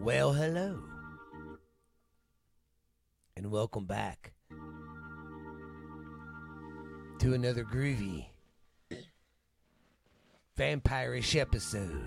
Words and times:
Well, 0.00 0.32
hello. 0.32 0.78
And 3.36 3.50
welcome 3.50 3.84
back 3.84 4.32
to 7.18 7.34
another 7.34 7.64
groovy 7.64 8.24
vampirish 10.56 11.38
episode. 11.38 12.06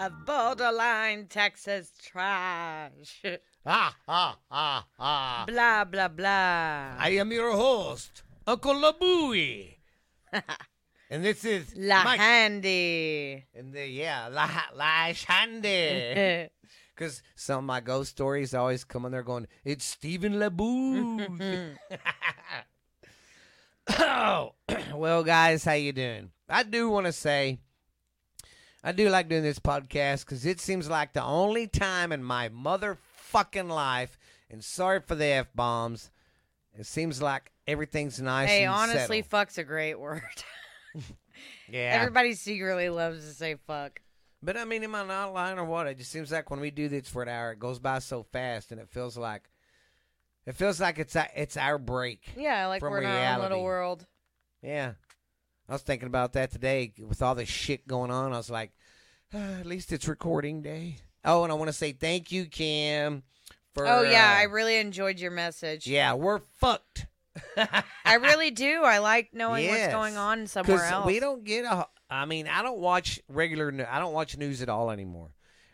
Of 0.00 0.26
borderline 0.26 1.28
Texas 1.28 1.92
trash. 2.02 3.22
Ah, 3.68 3.96
ah, 4.06 4.38
ah, 4.48 4.86
ah. 4.96 5.44
blah, 5.48 5.82
blah, 5.84 6.06
blah. 6.06 6.94
I 6.98 7.16
am 7.18 7.32
your 7.32 7.50
host, 7.50 8.22
Uncle 8.46 8.74
Labooey. 8.74 9.78
and 11.10 11.24
this 11.24 11.44
is 11.44 11.74
La 11.76 12.04
Mike. 12.04 12.20
Handy. 12.20 13.44
And 13.54 13.72
the, 13.72 13.86
yeah, 13.86 14.28
La, 14.30 14.48
La 14.74 15.12
Shandy. 15.12 16.48
Because 16.94 17.20
some 17.34 17.58
of 17.58 17.64
my 17.64 17.80
ghost 17.80 18.12
stories 18.12 18.54
always 18.54 18.82
come 18.82 19.04
on 19.04 19.12
there 19.12 19.22
going, 19.22 19.46
it's 19.66 19.84
Stephen 19.84 20.36
LeBouge. 20.36 21.76
oh, 23.98 24.54
well, 24.94 25.22
guys, 25.22 25.62
how 25.62 25.74
you 25.74 25.92
doing? 25.92 26.30
I 26.48 26.62
do 26.62 26.88
want 26.88 27.04
to 27.04 27.12
say, 27.12 27.58
I 28.82 28.92
do 28.92 29.10
like 29.10 29.28
doing 29.28 29.42
this 29.42 29.58
podcast 29.58 30.24
because 30.24 30.46
it 30.46 30.58
seems 30.58 30.88
like 30.88 31.12
the 31.12 31.22
only 31.22 31.66
time 31.66 32.12
in 32.12 32.24
my 32.24 32.48
motherfucking 32.48 33.68
life, 33.68 34.18
and 34.48 34.64
sorry 34.64 35.00
for 35.00 35.16
the 35.16 35.26
f 35.26 35.48
bombs, 35.54 36.10
it 36.78 36.86
seems 36.86 37.20
like 37.20 37.52
everything's 37.66 38.22
nice. 38.22 38.48
hey, 38.48 38.64
honestly, 38.64 39.18
settled. 39.18 39.26
fuck's 39.26 39.58
a 39.58 39.64
great 39.64 40.00
word. 40.00 40.22
yeah. 41.68 41.98
Everybody 42.00 42.34
secretly 42.34 42.88
loves 42.88 43.26
to 43.26 43.34
say 43.34 43.56
fuck. 43.66 44.00
But 44.42 44.56
I 44.56 44.64
mean, 44.64 44.84
am 44.84 44.94
I 44.94 45.04
not 45.04 45.32
lying 45.32 45.58
or 45.58 45.64
what? 45.64 45.86
It 45.86 45.98
just 45.98 46.10
seems 46.12 46.30
like 46.30 46.50
when 46.50 46.60
we 46.60 46.70
do 46.70 46.88
this 46.88 47.08
for 47.08 47.22
an 47.22 47.28
hour, 47.28 47.52
it 47.52 47.58
goes 47.58 47.78
by 47.78 47.98
so 48.00 48.22
fast, 48.22 48.70
and 48.70 48.80
it 48.80 48.88
feels 48.90 49.16
like 49.16 49.48
it 50.44 50.54
feels 50.54 50.80
like 50.80 50.98
it's 50.98 51.16
a- 51.16 51.30
it's 51.34 51.56
our 51.56 51.78
break. 51.78 52.22
Yeah, 52.36 52.66
like 52.66 52.80
From 52.80 52.92
we're 52.92 53.00
in 53.00 53.06
our 53.06 53.40
little 53.40 53.62
world. 53.64 54.06
Yeah, 54.62 54.92
I 55.68 55.72
was 55.72 55.82
thinking 55.82 56.06
about 56.06 56.34
that 56.34 56.50
today 56.52 56.92
with 56.98 57.22
all 57.22 57.34
this 57.34 57.48
shit 57.48 57.88
going 57.88 58.10
on. 58.10 58.32
I 58.32 58.36
was 58.36 58.50
like, 58.50 58.72
"Ah, 59.34 59.54
at 59.60 59.66
least 59.66 59.92
it's 59.92 60.06
recording 60.06 60.62
day. 60.62 60.98
Oh, 61.24 61.42
and 61.42 61.50
I 61.50 61.56
want 61.56 61.68
to 61.68 61.72
say 61.72 61.92
thank 61.92 62.30
you, 62.30 62.44
Kim. 62.46 63.24
For 63.74 63.86
oh, 63.86 64.02
yeah, 64.02 64.32
uh, 64.36 64.40
I 64.40 64.42
really 64.44 64.76
enjoyed 64.76 65.18
your 65.18 65.32
message. 65.32 65.86
yeah, 65.86 66.14
we're 66.14 66.38
fucked. 66.38 67.05
I 68.04 68.14
really 68.14 68.50
do. 68.50 68.82
I 68.82 68.98
like 68.98 69.30
knowing 69.32 69.64
Yes. 69.64 69.92
what's 69.92 69.94
going 69.94 70.16
on 70.16 70.46
somewhere 70.46 70.84
else. 70.84 71.06
we 71.06 71.20
don't 71.20 71.44
get 71.44 71.64
a. 71.64 71.86
I 72.08 72.24
mean, 72.24 72.46
I 72.46 72.62
don't 72.62 72.78
watch 72.78 73.20
regular. 73.28 73.72
I 73.90 73.98
don't 73.98 74.12
watch 74.14 74.36
news 74.36 74.62
at 74.62 74.68
all 74.68 74.90
anymore. 74.90 75.30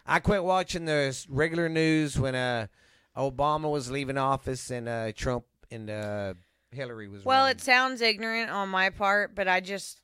I 0.07 0.19
quit 0.19 0.43
watching 0.43 0.85
the 0.87 0.93
s- 1.11 1.27
regular 1.29 1.69
news 1.69 2.19
when 2.19 2.35
uh 2.35 2.67
Obama 3.17 3.71
was 3.71 3.91
leaving 3.91 4.19
office 4.19 4.71
and 4.71 4.89
uh 4.89 5.13
Trump 5.13 5.45
and 5.71 5.89
uh 5.91 6.35
Hillary 6.71 7.09
was. 7.09 7.25
Well, 7.25 7.43
running. 7.43 7.57
it 7.57 7.61
sounds 7.61 8.01
ignorant 8.01 8.51
on 8.51 8.69
my 8.71 8.91
part, 8.91 9.35
but 9.35 9.47
I 9.47 9.61
just 9.61 10.01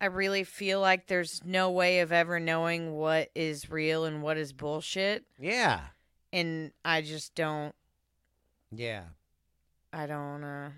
I 0.00 0.06
really 0.06 0.44
feel 0.44 0.80
like 0.80 1.08
there's 1.08 1.42
no 1.44 1.70
way 1.72 2.00
of 2.00 2.12
ever 2.12 2.38
knowing 2.38 2.92
what 2.92 3.30
is 3.34 3.68
real 3.70 4.04
and 4.04 4.22
what 4.22 4.36
is 4.36 4.52
bullshit, 4.52 5.24
yeah, 5.40 5.80
and 6.32 6.72
I 6.84 7.02
just 7.02 7.34
don't 7.34 7.74
yeah, 8.70 9.02
I 9.92 10.06
don't 10.06 10.44
uh 10.44 10.70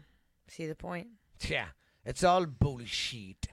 see 0.48 0.66
the 0.66 0.75
point. 0.75 1.08
yeah. 1.48 1.66
It's 2.05 2.22
all 2.22 2.47
bullshit. 2.47 3.48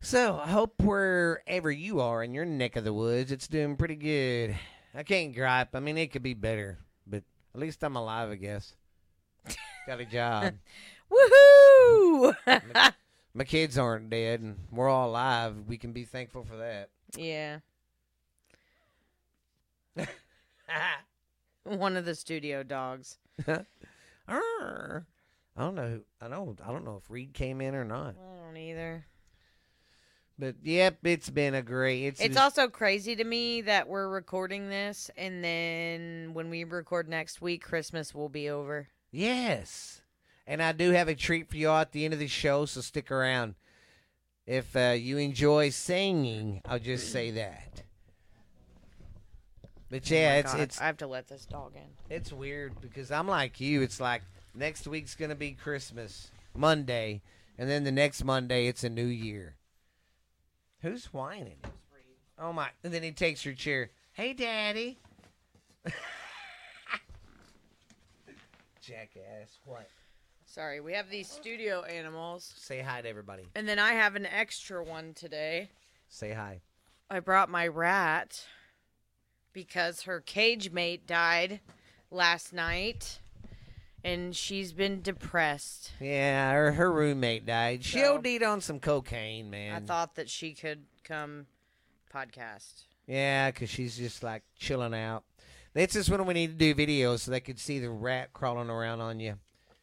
So 0.00 0.38
I 0.38 0.48
hope 0.48 0.82
wherever 0.82 1.70
you 1.70 2.00
are 2.00 2.22
in 2.22 2.34
your 2.34 2.44
neck 2.44 2.76
of 2.76 2.84
the 2.84 2.92
woods, 2.92 3.32
it's 3.32 3.48
doing 3.48 3.76
pretty 3.76 3.96
good. 3.96 4.54
I 4.94 5.02
can't 5.02 5.34
gripe. 5.34 5.74
I 5.74 5.80
mean, 5.80 5.96
it 5.96 6.12
could 6.12 6.22
be 6.22 6.34
better, 6.34 6.78
but 7.06 7.22
at 7.54 7.60
least 7.60 7.82
I'm 7.82 7.96
alive, 7.96 8.30
I 8.30 8.34
guess. 8.34 8.74
Got 9.86 10.00
a 10.00 10.04
job. 10.04 10.54
Woohoo! 11.10 12.34
My 13.34 13.44
kids 13.44 13.78
aren't 13.78 14.10
dead, 14.10 14.40
and 14.40 14.56
we're 14.70 14.88
all 14.90 15.08
alive. 15.08 15.54
We 15.66 15.78
can 15.78 15.92
be 15.92 16.04
thankful 16.04 16.44
for 16.44 16.56
that. 16.58 16.90
yeah. 17.16 17.60
One 21.64 21.96
of 21.96 22.04
the 22.04 22.14
studio 22.14 22.62
dogs. 22.62 23.16
Arr. 24.28 25.06
I 25.56 25.62
don't 25.62 25.74
know. 25.74 26.00
I 26.20 26.28
don't. 26.28 26.60
I 26.66 26.72
don't 26.72 26.84
know 26.84 26.96
if 27.02 27.10
Reed 27.10 27.32
came 27.32 27.60
in 27.60 27.74
or 27.74 27.84
not. 27.84 28.16
I 28.18 28.44
don't 28.46 28.56
either. 28.56 29.06
But 30.36 30.56
yep, 30.64 30.98
it's 31.04 31.30
been 31.30 31.54
a 31.54 31.62
great. 31.62 32.06
It's, 32.06 32.20
It's 32.20 32.34
just- 32.34 32.38
also 32.58 32.68
crazy 32.68 33.14
to 33.14 33.22
me 33.24 33.60
that 33.62 33.86
we're 33.88 34.08
recording 34.08 34.68
this, 34.68 35.10
and 35.16 35.44
then 35.44 36.34
when 36.34 36.50
we 36.50 36.64
record 36.64 37.08
next 37.08 37.40
week, 37.40 37.62
Christmas 37.62 38.12
will 38.12 38.28
be 38.28 38.48
over. 38.50 38.88
yes, 39.12 40.00
and 40.46 40.60
I 40.60 40.72
do 40.72 40.90
have 40.90 41.06
a 41.06 41.14
treat 41.14 41.48
for 41.48 41.56
y'all 41.56 41.78
at 41.80 41.92
the 41.92 42.04
end 42.04 42.12
of 42.14 42.18
the 42.20 42.26
show, 42.26 42.66
so 42.66 42.80
stick 42.80 43.12
around. 43.12 43.54
If 44.46 44.74
uh, 44.74 44.96
you 44.98 45.18
enjoy 45.18 45.70
singing, 45.70 46.60
I'll 46.66 46.80
just 46.80 47.12
say 47.12 47.30
that. 47.30 47.84
But 49.90 50.10
yeah, 50.10 50.32
Oh 50.34 50.38
it's 50.40 50.52
God, 50.52 50.60
it's 50.60 50.80
I 50.80 50.86
have 50.86 50.96
to 50.98 51.06
let 51.06 51.28
this 51.28 51.46
dog 51.46 51.74
in. 51.76 52.14
It's 52.14 52.32
weird 52.32 52.80
because 52.80 53.10
I'm 53.10 53.28
like 53.28 53.60
you. 53.60 53.82
It's 53.82 54.00
like 54.00 54.22
next 54.54 54.86
week's 54.86 55.14
gonna 55.14 55.34
be 55.34 55.52
Christmas 55.52 56.30
Monday, 56.54 57.22
and 57.58 57.68
then 57.68 57.84
the 57.84 57.92
next 57.92 58.24
Monday 58.24 58.66
it's 58.66 58.84
a 58.84 58.88
New 58.90 59.06
Year. 59.06 59.56
Who's 60.80 61.06
whining? 61.12 61.58
Oh 62.38 62.52
my! 62.52 62.68
And 62.82 62.92
then 62.92 63.02
he 63.02 63.12
takes 63.12 63.44
your 63.44 63.54
chair. 63.54 63.90
Hey, 64.12 64.32
Daddy. 64.32 64.98
Jackass! 68.80 69.58
What? 69.64 69.88
Sorry, 70.46 70.80
we 70.80 70.92
have 70.92 71.10
these 71.10 71.28
studio 71.28 71.82
animals, 71.82 72.52
Say 72.56 72.80
hi 72.80 73.00
to 73.02 73.08
everybody. 73.08 73.44
and 73.56 73.66
then 73.66 73.78
I 73.78 73.92
have 73.94 74.14
an 74.14 74.26
extra 74.26 74.84
one 74.84 75.14
today. 75.14 75.70
Say 76.08 76.32
hi. 76.32 76.60
I 77.10 77.20
brought 77.20 77.48
my 77.50 77.66
rat 77.66 78.46
because 79.52 80.02
her 80.02 80.20
cage 80.20 80.70
mate 80.70 81.06
died 81.06 81.60
last 82.10 82.52
night, 82.52 83.18
and 84.04 84.36
she's 84.36 84.72
been 84.72 85.00
depressed. 85.02 85.92
Yeah, 86.00 86.52
her 86.52 86.72
her 86.72 86.92
roommate 86.92 87.46
died. 87.46 87.84
She 87.84 88.00
So- 88.00 88.16
OD'd 88.18 88.42
on 88.42 88.60
some 88.60 88.78
cocaine, 88.78 89.50
man. 89.50 89.74
I 89.82 89.86
thought 89.86 90.14
that 90.16 90.28
she 90.30 90.52
could 90.54 90.84
come 91.02 91.46
podcast. 92.12 92.84
Yeah, 93.06 93.50
'cause 93.50 93.68
she's 93.70 93.96
just 93.96 94.22
like 94.22 94.42
chilling 94.58 94.94
out. 94.94 95.24
This 95.72 95.96
is 95.96 96.08
when 96.08 96.24
we 96.26 96.34
need 96.34 96.58
to 96.58 96.72
do 96.72 96.74
videos 96.74 97.20
so 97.20 97.30
they 97.30 97.40
could 97.40 97.58
see 97.58 97.78
the 97.80 97.90
rat 97.90 98.32
crawling 98.32 98.70
around 98.70 99.00
on 99.00 99.18
you. 99.18 99.38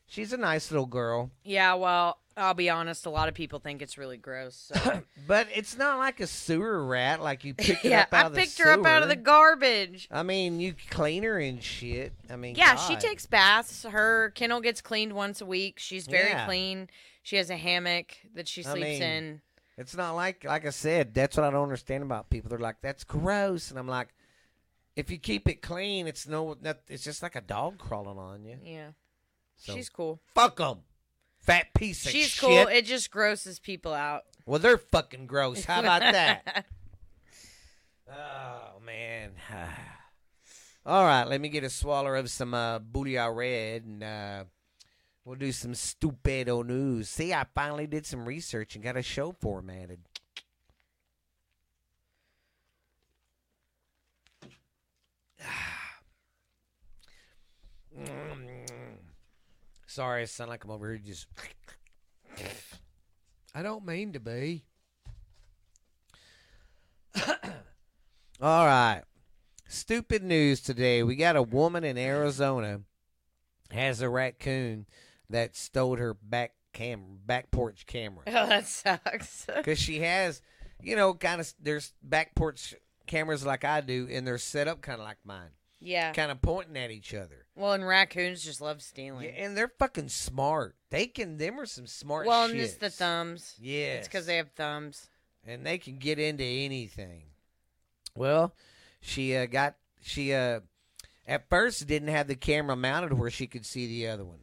She's 0.08 0.32
a 0.34 0.38
nice 0.38 0.72
little 0.72 0.86
girl, 0.86 1.32
Yeah, 1.44 1.74
well, 1.76 2.21
I'll 2.38 2.54
be 2.54 2.70
honest. 2.70 3.06
A 3.06 3.10
lot 3.10 3.28
of 3.28 3.34
people 3.34 3.60
think 3.60 3.82
it's 3.82 3.98
really 3.98 4.18
gross. 4.18 4.72
So. 4.74 5.02
but 5.28 5.48
it's 5.54 5.78
not 5.78 5.98
like 5.98 6.20
a 6.20 6.28
sewer 6.28 6.86
rat. 6.86 7.22
Like 7.22 7.44
you 7.44 7.54
picked 7.54 7.86
it 7.86 7.90
yeah, 7.90 8.02
up 8.02 8.14
out 8.14 8.24
I 8.24 8.28
of 8.28 8.34
the 8.34 8.40
picked 8.42 8.58
her 8.60 8.72
up 8.72 8.86
out 8.86 9.04
of 9.04 9.10
the 9.10 9.16
garbage. 9.16 10.08
I 10.12 10.24
mean, 10.24 10.60
you 10.60 10.76
clean 10.90 11.24
her 11.24 11.40
and 11.40 11.62
shit. 11.62 12.14
I 12.30 12.36
mean, 12.38 12.56
Yeah, 12.56 12.76
she 12.76 12.96
takes 12.96 13.26
baths. 13.26 13.84
Her 13.84 14.32
kennel 14.36 14.62
gets 14.62 14.82
cleaned 14.82 15.14
once 15.14 15.42
a 15.42 15.46
week. 15.46 15.80
She's 15.80 16.08
very 16.08 16.30
Yeah. 16.30 16.46
clean. 16.46 16.90
She 17.24 17.36
has 17.36 17.50
a 17.50 17.58
hammock 17.58 18.16
that 18.34 18.48
she 18.48 18.62
I 18.66 18.72
sleeps 18.72 18.84
mean, 19.00 19.04
in. 19.04 19.42
It's 19.78 19.96
not 19.96 20.14
like 20.14 20.44
like 20.44 20.66
I 20.66 20.70
said. 20.72 21.14
That's 21.14 21.38
what 21.38 21.46
I 21.46 21.50
don't 21.52 21.64
understand 21.64 22.04
about 22.04 22.30
people. 22.30 22.50
They're 22.50 22.60
like, 22.60 22.82
"That's 22.82 23.04
gross," 23.04 23.70
and 23.72 23.80
I'm 23.80 23.88
like, 23.88 24.10
"If 24.96 25.10
you 25.10 25.18
keep 25.18 25.48
it 25.48 25.62
clean, 25.62 26.08
it's 26.08 26.28
no. 26.28 26.56
Not, 26.62 26.80
it's 26.88 27.04
just 27.04 27.24
like 27.24 27.36
a 27.36 27.42
dog 27.42 27.78
crawling 27.78 28.18
on 28.18 28.44
you." 28.46 28.58
Yeah, 28.64 28.90
So 29.56 29.74
she's 29.74 29.90
cool. 29.90 30.20
fuck 30.36 30.58
them, 30.58 30.80
fat 31.42 31.74
piece 31.74 32.06
of 32.06 32.12
She's 32.12 32.28
shit. 32.28 32.42
cool. 32.42 32.68
It 32.68 32.86
just 32.86 33.12
grosses 33.12 33.60
people 33.60 33.94
out. 33.94 34.24
Well, 34.46 34.60
they're 34.60 34.78
fucking 34.78 35.28
gross. 35.28 35.66
How 35.66 35.80
about 35.82 36.00
that? 36.12 36.66
oh 38.10 38.80
man. 38.86 39.32
All 40.86 41.06
right, 41.06 41.26
let 41.26 41.40
me 41.40 41.50
get 41.50 41.64
a 41.64 41.70
swallow 41.70 42.16
of 42.16 42.30
some 42.30 42.56
uh, 42.56 42.80
Bouillon 42.80 43.36
Red, 43.36 43.84
and 43.86 44.04
uh, 44.04 44.44
we'll 45.24 45.36
do 45.36 45.52
some 45.52 45.74
stupido 45.74 46.66
news. 46.66 47.08
See, 47.08 47.34
I 47.34 47.46
finally 47.54 47.86
did 47.86 48.08
some 48.08 48.26
research 48.26 48.74
and 48.74 48.84
got 48.84 48.98
a 48.98 49.04
show 49.04 49.32
formatted. 49.32 50.00
Sorry, 59.92 60.22
I 60.22 60.26
sound 60.26 60.50
like 60.50 60.64
I'm 60.64 60.72
over 60.72 60.90
here 60.90 61.02
just. 61.06 61.28
I 63.54 63.62
don't 63.62 63.86
mean 63.86 64.14
to 64.14 64.22
be. 64.22 64.64
All 68.42 68.66
right. 68.66 69.02
Stupid 69.68 70.24
news 70.24 70.62
today. 70.62 71.04
We 71.04 71.18
got 71.18 71.36
a 71.36 71.42
woman 71.44 71.84
in 71.84 71.98
Arizona 71.98 72.82
has 73.72 74.02
a 74.02 74.08
raccoon 74.10 74.86
that 75.30 75.58
stole 75.58 75.98
her 75.98 76.14
back 76.14 76.54
cam 76.74 77.20
back 77.26 77.52
porch 77.52 77.86
camera 77.86 78.24
Oh, 78.28 78.48
that 78.48 78.68
sucks. 78.68 79.46
because 79.58 79.78
she 79.80 80.00
has, 80.00 80.42
you 80.82 80.96
know, 80.96 81.14
kind 81.14 81.42
of 81.42 81.54
there's 81.62 81.94
back 82.02 82.34
porch 82.34 82.74
cameras 83.08 83.46
like 83.46 83.66
I 83.66 83.82
do, 83.82 84.08
and 84.10 84.26
they're 84.26 84.38
set 84.38 84.70
up 84.70 84.82
kind 84.82 85.02
of 85.02 85.06
like 85.06 85.18
mine, 85.26 85.50
Yeah. 85.82 86.14
kind 86.14 86.32
of 86.32 86.42
pointing 86.42 86.78
at 86.78 86.92
each 86.92 87.14
other. 87.14 87.46
Well, 87.62 87.74
and 87.74 87.86
raccoons 87.88 88.44
just 88.44 88.60
love 88.60 88.82
stealing. 88.82 89.26
Yeah, 89.26 89.44
and 89.46 89.56
they're 89.56 89.72
fucking 89.80 90.10
smart. 90.10 90.76
They 90.90 91.08
can. 91.08 91.38
Them 91.38 91.60
are 91.60 91.66
some 91.66 91.86
smart. 91.88 92.26
well, 92.28 92.46
and 92.50 92.60
it's 92.60 92.76
the 92.76 92.90
thumbs. 92.90 93.56
Yeah, 93.62 93.94
It's 93.94 94.08
because 94.08 94.26
they 94.26 94.38
have 94.38 94.52
thumbs. 94.52 95.08
and 95.46 95.66
they 95.66 95.78
can 95.78 95.98
get 95.98 96.18
into 96.20 96.44
anything. 96.44 97.24
Well, 98.16 98.54
she 99.00 99.36
uh, 99.36 99.46
got 99.46 99.76
she 100.02 100.34
uh, 100.34 100.62
at 101.28 101.50
first 101.50 101.86
didn't 101.88 102.10
have 102.10 102.28
the 102.28 102.36
camera 102.36 102.76
mounted 102.76 103.14
where 103.14 103.30
she 103.30 103.48
could 103.48 103.66
see 103.66 103.88
the 103.88 104.08
other 104.08 104.26
one 104.26 104.40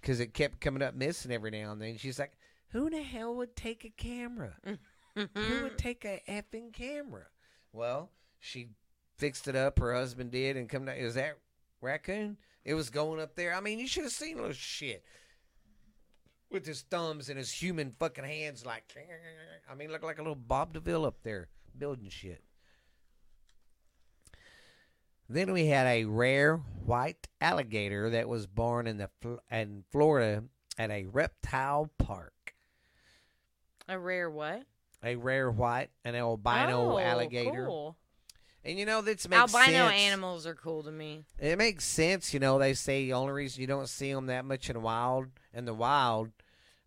because 0.00 0.20
it 0.20 0.34
kept 0.34 0.60
coming 0.60 0.82
up 0.82 0.94
missing 0.94 1.30
every 1.32 1.50
now 1.50 1.72
and 1.72 1.80
then. 1.80 1.96
She's 1.98 2.18
like, 2.18 2.32
"Who 2.70 2.90
the 2.90 3.02
hell 3.02 3.34
would 3.36 3.54
take 3.56 3.84
a 3.84 3.90
camera? 3.90 4.56
Who 5.14 5.62
would 5.62 5.78
take 5.78 6.04
a 6.04 6.20
effing 6.28 6.72
camera?" 6.72 7.26
Well, 7.72 8.10
she 8.38 8.68
fixed 9.16 9.48
it 9.48 9.56
up. 9.56 9.78
Her 9.78 9.94
husband 9.94 10.30
did, 10.32 10.56
and 10.56 10.68
come 10.68 10.84
down. 10.84 10.96
Is 10.96 11.14
that 11.14 11.38
raccoon? 11.82 12.36
It 12.64 12.74
was 12.74 12.90
going 12.90 13.20
up 13.20 13.34
there. 13.34 13.54
I 13.54 13.60
mean, 13.60 13.78
you 13.78 13.88
should 13.88 14.04
have 14.04 14.12
seen 14.12 14.36
little 14.36 14.52
shit 14.52 15.04
with 16.50 16.66
his 16.66 16.82
thumbs 16.82 17.28
and 17.28 17.38
his 17.38 17.50
human 17.50 17.94
fucking 17.98 18.24
hands, 18.24 18.64
like 18.64 18.84
I 19.70 19.74
mean, 19.74 19.90
look 19.90 20.02
like 20.02 20.18
a 20.18 20.22
little 20.22 20.34
Bob 20.36 20.74
Deville 20.74 21.06
up 21.06 21.22
there 21.22 21.48
building 21.76 22.08
shit. 22.10 22.42
Then 25.28 25.52
we 25.52 25.66
had 25.66 25.86
a 25.86 26.04
rare 26.04 26.56
white 26.56 27.26
alligator 27.40 28.10
that 28.10 28.28
was 28.28 28.46
born 28.46 28.86
in 28.86 28.98
the 28.98 29.08
in 29.50 29.84
Florida 29.90 30.44
at 30.78 30.90
a 30.90 31.06
reptile 31.06 31.90
park. 31.98 32.54
A 33.88 33.98
rare 33.98 34.30
what? 34.30 34.64
A 35.02 35.16
rare 35.16 35.50
white, 35.50 35.90
an 36.04 36.14
albino 36.14 36.92
oh, 36.92 36.98
alligator, 36.98 37.66
Cool. 37.66 37.96
And 38.64 38.78
you 38.78 38.86
know 38.86 39.00
this 39.02 39.28
makes 39.28 39.52
sense. 39.52 39.54
Albino 39.54 39.88
sense. 39.88 40.00
animals 40.00 40.46
are 40.46 40.54
cool 40.54 40.82
to 40.84 40.92
me. 40.92 41.24
It 41.38 41.58
makes 41.58 41.84
sense, 41.84 42.32
you 42.32 42.40
know. 42.40 42.58
They 42.58 42.74
say 42.74 43.04
the 43.06 43.12
only 43.14 43.32
reason 43.32 43.60
you 43.60 43.66
don't 43.66 43.88
see 43.88 44.12
them 44.12 44.26
that 44.26 44.44
much 44.44 44.68
in 44.70 44.80
wild, 44.82 45.26
in 45.54 45.64
the 45.64 45.74
wild, 45.74 46.30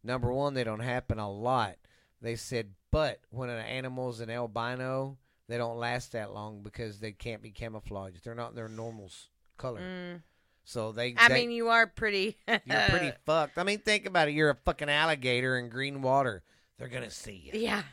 number 0.03 0.31
one, 0.31 0.53
they 0.53 0.63
don't 0.63 0.79
happen 0.79 1.19
a 1.19 1.31
lot. 1.31 1.75
They 2.21 2.35
said, 2.35 2.71
but 2.91 3.19
when 3.29 3.49
an 3.49 3.59
animal's 3.65 4.19
an 4.21 4.29
albino, 4.29 5.17
they 5.47 5.57
don't 5.57 5.77
last 5.77 6.13
that 6.13 6.33
long 6.33 6.61
because 6.63 6.99
they 6.99 7.11
can't 7.11 7.41
be 7.41 7.51
camouflaged. 7.51 8.23
They're 8.23 8.33
not 8.35 8.51
in 8.51 8.55
their 8.55 8.67
normal 8.69 9.11
color, 9.57 9.81
Mm. 9.81 10.21
so 10.63 10.91
they. 10.91 11.13
I 11.17 11.27
they- 11.27 11.35
mean, 11.35 11.51
you 11.51 11.67
are 11.69 11.85
pretty. 11.87 12.37
you're 12.47 12.59
pretty 12.89 13.11
fucked. 13.25 13.57
I 13.57 13.63
mean, 13.63 13.79
think 13.79 14.05
about 14.05 14.27
it. 14.29 14.33
You're 14.33 14.49
a 14.49 14.55
fucking 14.55 14.89
alligator 14.89 15.57
in 15.59 15.69
green 15.69 16.01
water. 16.01 16.41
They're 16.77 16.87
gonna 16.87 17.11
see 17.11 17.49
you. 17.53 17.59
yeah. 17.59 17.83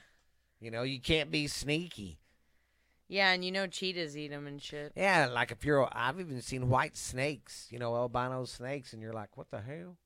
You 0.60 0.70
know, 0.70 0.82
you 0.84 1.00
can't 1.00 1.30
be 1.30 1.48
sneaky. 1.48 2.18
Yeah, 3.12 3.32
and 3.32 3.44
you 3.44 3.52
know 3.52 3.66
cheetahs 3.66 4.16
eat 4.16 4.28
them 4.28 4.46
and 4.46 4.60
shit. 4.60 4.92
Yeah, 4.96 5.26
like 5.26 5.50
if 5.50 5.66
you're, 5.66 5.86
I've 5.92 6.18
even 6.18 6.40
seen 6.40 6.70
white 6.70 6.96
snakes, 6.96 7.68
you 7.70 7.78
know, 7.78 7.94
albino 7.94 8.46
snakes, 8.46 8.94
and 8.94 9.02
you're 9.02 9.12
like, 9.12 9.36
what 9.36 9.50
the 9.50 9.60
hell? 9.60 9.98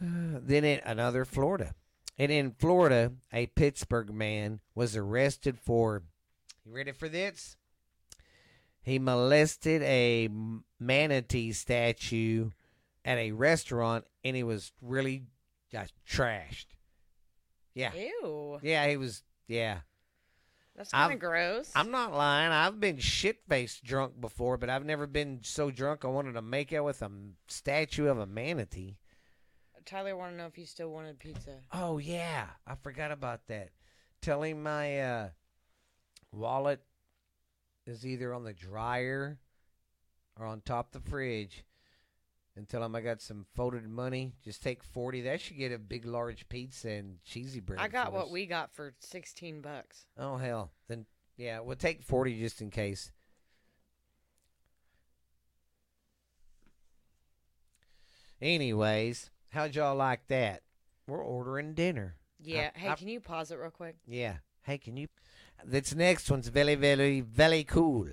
then 0.00 0.64
in 0.64 0.80
another 0.84 1.24
Florida. 1.24 1.76
And 2.18 2.32
in 2.32 2.56
Florida, 2.58 3.12
a 3.32 3.46
Pittsburgh 3.46 4.12
man 4.12 4.58
was 4.74 4.96
arrested 4.96 5.56
for, 5.60 6.02
you 6.66 6.74
ready 6.74 6.90
for 6.90 7.08
this? 7.08 7.56
He 8.82 8.98
molested 8.98 9.82
a 9.82 10.28
manatee 10.80 11.52
statue 11.52 12.50
at 13.04 13.16
a 13.16 13.30
restaurant, 13.30 14.06
and 14.24 14.34
he 14.34 14.42
was 14.42 14.72
really 14.82 15.22
just 15.70 15.94
trashed. 16.04 16.66
Yeah. 17.74 17.92
Ew. 17.94 18.58
Yeah, 18.60 18.88
he 18.88 18.96
was, 18.96 19.22
yeah. 19.48 19.78
That's 20.76 20.92
kind 20.92 21.12
of 21.12 21.18
gross. 21.18 21.72
I'm 21.74 21.90
not 21.90 22.14
lying. 22.14 22.52
I've 22.52 22.78
been 22.78 22.98
shit 22.98 23.38
faced 23.48 23.82
drunk 23.82 24.20
before, 24.20 24.56
but 24.56 24.70
I've 24.70 24.84
never 24.84 25.08
been 25.08 25.40
so 25.42 25.72
drunk 25.72 26.04
I 26.04 26.08
wanted 26.08 26.34
to 26.34 26.42
make 26.42 26.72
out 26.72 26.84
with 26.84 27.02
a 27.02 27.10
statue 27.48 28.06
of 28.06 28.18
a 28.18 28.26
manatee. 28.26 28.98
Tyler 29.88 30.16
want 30.16 30.32
to 30.32 30.36
know 30.36 30.46
if 30.46 30.58
you 30.58 30.66
still 30.66 30.90
wanted 30.90 31.18
pizza. 31.18 31.56
Oh 31.72 31.96
yeah, 31.96 32.46
I 32.66 32.74
forgot 32.74 33.10
about 33.10 33.46
that. 33.48 33.70
Tell 34.20 34.42
him 34.42 34.62
my 34.62 35.00
uh, 35.00 35.28
wallet 36.30 36.80
is 37.86 38.06
either 38.06 38.34
on 38.34 38.44
the 38.44 38.52
dryer 38.52 39.38
or 40.38 40.46
on 40.46 40.60
top 40.60 40.94
of 40.94 41.02
the 41.02 41.10
fridge. 41.10 41.64
And 42.58 42.68
tell 42.68 42.82
him 42.82 42.96
I 42.96 43.00
got 43.02 43.22
some 43.22 43.46
folded 43.54 43.88
money. 43.88 44.32
Just 44.44 44.64
take 44.64 44.82
forty. 44.82 45.22
That 45.22 45.40
should 45.40 45.58
get 45.58 45.70
a 45.70 45.78
big, 45.78 46.04
large 46.04 46.48
pizza 46.48 46.90
and 46.90 47.18
cheesy 47.24 47.60
bread. 47.60 47.78
I 47.78 47.86
got 47.86 48.12
what 48.12 48.26
us. 48.26 48.30
we 48.32 48.46
got 48.46 48.74
for 48.74 48.94
sixteen 48.98 49.60
bucks. 49.60 50.06
Oh 50.18 50.38
hell, 50.38 50.72
then 50.88 51.06
yeah, 51.36 51.60
we'll 51.60 51.76
take 51.76 52.02
forty 52.02 52.36
just 52.40 52.60
in 52.60 52.70
case. 52.70 53.12
Anyways, 58.42 59.30
how'd 59.50 59.76
y'all 59.76 59.94
like 59.96 60.26
that? 60.26 60.62
We're 61.06 61.22
ordering 61.22 61.74
dinner. 61.74 62.16
Yeah. 62.40 62.70
I- 62.74 62.78
hey, 62.78 62.88
I- 62.88 62.94
can 62.96 63.06
you 63.08 63.20
pause 63.20 63.52
it 63.52 63.56
real 63.58 63.70
quick? 63.70 63.96
Yeah. 64.04 64.38
Hey, 64.62 64.78
can 64.78 64.96
you? 64.96 65.06
This 65.64 65.94
next 65.94 66.28
one's 66.28 66.48
very, 66.48 66.74
very, 66.74 67.20
very 67.20 67.62
cool. 67.62 68.08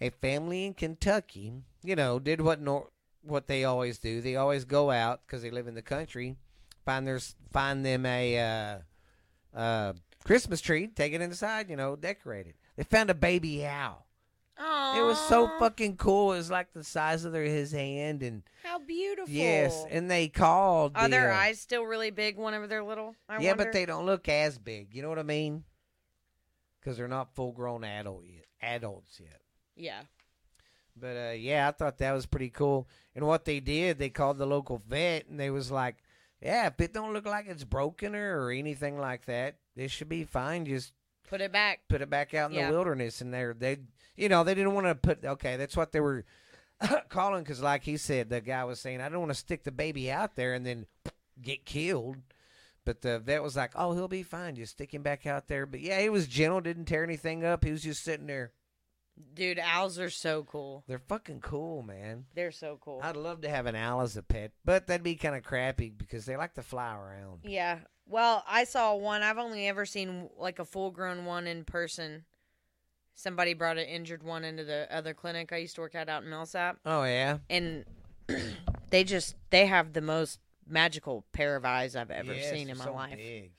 A 0.00 0.10
family 0.10 0.66
in 0.66 0.74
Kentucky, 0.74 1.52
you 1.82 1.96
know, 1.96 2.18
did 2.18 2.42
what 2.42 2.60
nor- 2.60 2.90
what 3.22 3.46
they 3.46 3.64
always 3.64 3.98
do. 3.98 4.20
They 4.20 4.36
always 4.36 4.64
go 4.64 4.90
out 4.90 5.20
because 5.26 5.42
they 5.42 5.50
live 5.50 5.66
in 5.68 5.74
the 5.74 5.82
country, 5.82 6.36
find 6.84 7.06
their 7.06 7.20
find 7.52 7.84
them 7.84 8.06
a 8.06 8.38
uh, 9.54 9.58
uh, 9.58 9.92
Christmas 10.24 10.60
tree, 10.60 10.88
take 10.88 11.12
it 11.12 11.20
inside, 11.20 11.70
you 11.70 11.76
know, 11.76 11.96
decorate 11.96 12.46
it. 12.46 12.56
They 12.76 12.84
found 12.84 13.10
a 13.10 13.14
baby 13.14 13.66
owl. 13.66 14.06
Oh, 14.60 15.00
It 15.00 15.06
was 15.06 15.18
so 15.28 15.48
fucking 15.60 15.98
cool. 15.98 16.32
It 16.32 16.38
was 16.38 16.50
like 16.50 16.72
the 16.72 16.82
size 16.82 17.24
of 17.24 17.32
their 17.32 17.44
his 17.44 17.70
hand, 17.70 18.24
and 18.24 18.42
How 18.64 18.80
beautiful. 18.80 19.32
yes, 19.32 19.84
and 19.88 20.10
they 20.10 20.26
called. 20.28 20.92
Are 20.96 21.04
the, 21.04 21.10
their 21.10 21.32
uh, 21.32 21.36
eyes 21.36 21.60
still 21.60 21.84
really 21.84 22.10
big 22.10 22.36
whenever 22.36 22.66
they're 22.66 22.82
little? 22.82 23.14
I 23.28 23.40
yeah, 23.40 23.50
wonder? 23.50 23.64
but 23.64 23.72
they 23.72 23.86
don't 23.86 24.04
look 24.04 24.28
as 24.28 24.58
big. 24.58 24.94
You 24.94 25.02
know 25.02 25.08
what 25.08 25.18
I 25.20 25.22
mean? 25.22 25.62
Because 26.80 26.96
they're 26.96 27.06
not 27.06 27.34
full 27.34 27.52
grown 27.52 27.84
adult 27.84 28.24
yet, 28.26 28.46
adults 28.60 29.20
yet. 29.20 29.40
Yeah. 29.76 30.00
But 31.00 31.16
uh, 31.16 31.32
yeah, 31.32 31.68
I 31.68 31.72
thought 31.72 31.98
that 31.98 32.12
was 32.12 32.26
pretty 32.26 32.50
cool. 32.50 32.88
And 33.14 33.26
what 33.26 33.44
they 33.44 33.60
did, 33.60 33.98
they 33.98 34.10
called 34.10 34.38
the 34.38 34.46
local 34.46 34.82
vet, 34.88 35.26
and 35.28 35.38
they 35.40 35.50
was 35.50 35.70
like, 35.70 35.96
"Yeah, 36.42 36.66
if 36.66 36.80
it 36.80 36.92
don't 36.92 37.12
look 37.12 37.26
like 37.26 37.46
it's 37.48 37.64
broken 37.64 38.14
or, 38.14 38.44
or 38.46 38.50
anything 38.50 38.98
like 38.98 39.24
that, 39.26 39.56
this 39.76 39.90
should 39.92 40.08
be 40.08 40.24
fine. 40.24 40.64
Just 40.66 40.92
Put 41.28 41.40
it 41.40 41.52
back. 41.52 41.80
put 41.88 42.00
it 42.02 42.08
back 42.10 42.32
out 42.34 42.50
in 42.50 42.56
Yeah. 42.56 42.66
the 42.68 42.72
wilderness." 42.74 43.20
And 43.20 43.32
they 43.34 43.46
they, 43.58 43.76
you 44.16 44.28
know, 44.28 44.44
they 44.44 44.54
didn't 44.54 44.74
want 44.74 44.86
to 44.86 44.94
put. 44.94 45.24
Okay, 45.24 45.56
that's 45.56 45.76
what 45.76 45.92
they 45.92 46.00
were 46.00 46.24
calling 47.08 47.42
because, 47.42 47.60
like 47.62 47.82
he 47.84 47.96
said, 47.96 48.28
the 48.30 48.40
guy 48.40 48.64
was 48.64 48.80
saying, 48.80 49.00
"I 49.00 49.08
don't 49.08 49.20
want 49.20 49.30
to 49.32 49.38
stick 49.38 49.64
the 49.64 49.72
baby 49.72 50.10
out 50.10 50.36
there 50.36 50.54
and 50.54 50.64
then 50.66 50.86
get 51.40 51.64
killed." 51.64 52.16
But 52.84 53.02
the 53.02 53.18
vet 53.18 53.42
was 53.42 53.54
like, 53.56 53.72
"Oh, 53.74 53.92
he'll 53.92 54.08
be 54.08 54.22
fine. 54.22 54.54
Just 54.56 54.72
stick 54.72 54.94
him 54.94 55.02
back 55.02 55.26
out 55.26 55.48
there." 55.48 55.66
But 55.66 55.80
yeah, 55.80 56.00
he 56.00 56.08
was 56.08 56.26
gentle, 56.26 56.60
didn't 56.60 56.86
tear 56.86 57.04
anything 57.04 57.44
up. 57.44 57.64
He 57.64 57.70
was 57.72 57.82
just 57.82 58.02
sitting 58.02 58.26
there. 58.26 58.52
Dude, 59.34 59.58
owls 59.58 59.98
are 59.98 60.10
so 60.10 60.42
cool. 60.44 60.84
They're 60.86 60.98
fucking 60.98 61.40
cool, 61.40 61.82
man. 61.82 62.26
They're 62.34 62.52
so 62.52 62.78
cool. 62.80 63.00
I'd 63.02 63.16
love 63.16 63.40
to 63.42 63.48
have 63.48 63.66
an 63.66 63.74
owl 63.76 64.00
as 64.02 64.16
a 64.16 64.22
pet, 64.22 64.52
but 64.64 64.86
that'd 64.86 65.02
be 65.02 65.14
kind 65.16 65.34
of 65.36 65.42
crappy 65.44 65.90
because 65.90 66.24
they 66.26 66.36
like 66.36 66.54
to 66.54 66.62
fly 66.62 66.94
around. 66.94 67.40
yeah. 67.44 67.78
Well, 68.10 68.42
I 68.48 68.64
saw 68.64 68.94
one. 68.94 69.22
I've 69.22 69.36
only 69.36 69.68
ever 69.68 69.84
seen 69.84 70.30
like 70.38 70.58
a 70.58 70.64
full 70.64 70.90
grown 70.90 71.26
one 71.26 71.46
in 71.46 71.64
person. 71.64 72.24
Somebody 73.14 73.52
brought 73.52 73.76
an 73.76 73.84
injured 73.86 74.22
one 74.22 74.44
into 74.44 74.64
the 74.64 74.88
other 74.90 75.12
clinic 75.12 75.52
I 75.52 75.56
used 75.58 75.74
to 75.74 75.82
work 75.82 75.94
at 75.94 76.08
out 76.08 76.22
in 76.22 76.30
Millsap. 76.30 76.78
Oh 76.86 77.04
yeah, 77.04 77.38
And 77.50 77.84
they 78.90 79.04
just, 79.04 79.34
they 79.50 79.66
have 79.66 79.92
the 79.92 80.00
most 80.00 80.38
magical 80.66 81.26
pair 81.32 81.54
of 81.56 81.64
eyes 81.66 81.96
I've 81.96 82.10
ever 82.10 82.32
Yes, 82.32 82.50
seen 82.50 82.70
in 82.70 82.78
my 82.78 82.84
so 82.84 82.94
life. 82.94 83.16
big. 83.16 83.50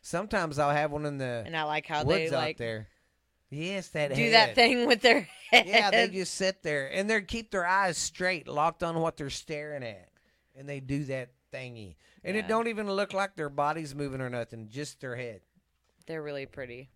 Sometimes 0.00 0.58
I'll 0.58 0.70
have 0.74 0.90
one 0.92 1.06
in 1.06 1.18
the 1.18 1.42
And 1.46 1.56
I 1.56 1.64
like 1.64 1.86
how 1.86 2.04
woods 2.04 2.30
they 2.30 2.36
out 2.36 2.40
like 2.42 2.56
there. 2.56 2.88
Yes, 3.50 3.88
that 3.88 4.14
do 4.14 4.22
head. 4.22 4.32
that 4.32 4.54
thing 4.54 4.86
with 4.86 5.00
their 5.00 5.28
head. 5.50 5.66
Yeah, 5.66 5.90
they 5.90 6.08
just 6.08 6.34
sit 6.34 6.62
there 6.62 6.90
and 6.92 7.08
they 7.08 7.22
keep 7.22 7.50
their 7.50 7.66
eyes 7.66 7.96
straight, 7.96 8.48
locked 8.48 8.82
on 8.82 9.00
what 9.00 9.16
they're 9.16 9.30
staring 9.30 9.82
at, 9.84 10.08
and 10.56 10.68
they 10.68 10.80
do 10.80 11.04
that 11.04 11.30
thingy. 11.52 11.96
And 12.24 12.36
it 12.36 12.48
don't 12.48 12.68
even 12.68 12.90
look 12.90 13.12
like 13.12 13.36
their 13.36 13.50
body's 13.50 13.94
moving 13.94 14.20
or 14.20 14.30
nothing, 14.30 14.68
just 14.70 15.00
their 15.00 15.14
head. 15.14 15.42
They're 16.06 16.22
really 16.22 16.46
pretty. 16.46 16.90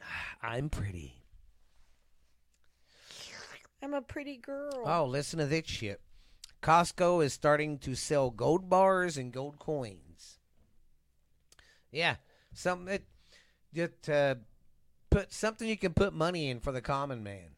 I'm 0.42 0.70
pretty. 0.70 1.14
I'm 3.82 3.94
a 3.94 4.02
pretty 4.02 4.36
girl. 4.38 4.82
Oh, 4.84 5.04
listen 5.04 5.38
to 5.38 5.46
this 5.46 5.66
shit. 5.66 6.00
Costco 6.62 7.24
is 7.24 7.32
starting 7.32 7.78
to 7.78 7.94
sell 7.94 8.30
gold 8.30 8.68
bars 8.68 9.16
and 9.16 9.32
gold 9.32 9.58
coins. 9.58 10.38
Yeah, 11.92 12.16
something 12.58 12.86
that 12.86 13.02
that 13.72 14.08
uh, 14.08 14.34
put 15.10 15.32
something 15.32 15.68
you 15.68 15.76
can 15.76 15.92
put 15.94 16.12
money 16.12 16.50
in 16.50 16.60
for 16.60 16.72
the 16.72 16.80
common 16.80 17.22
man. 17.22 17.50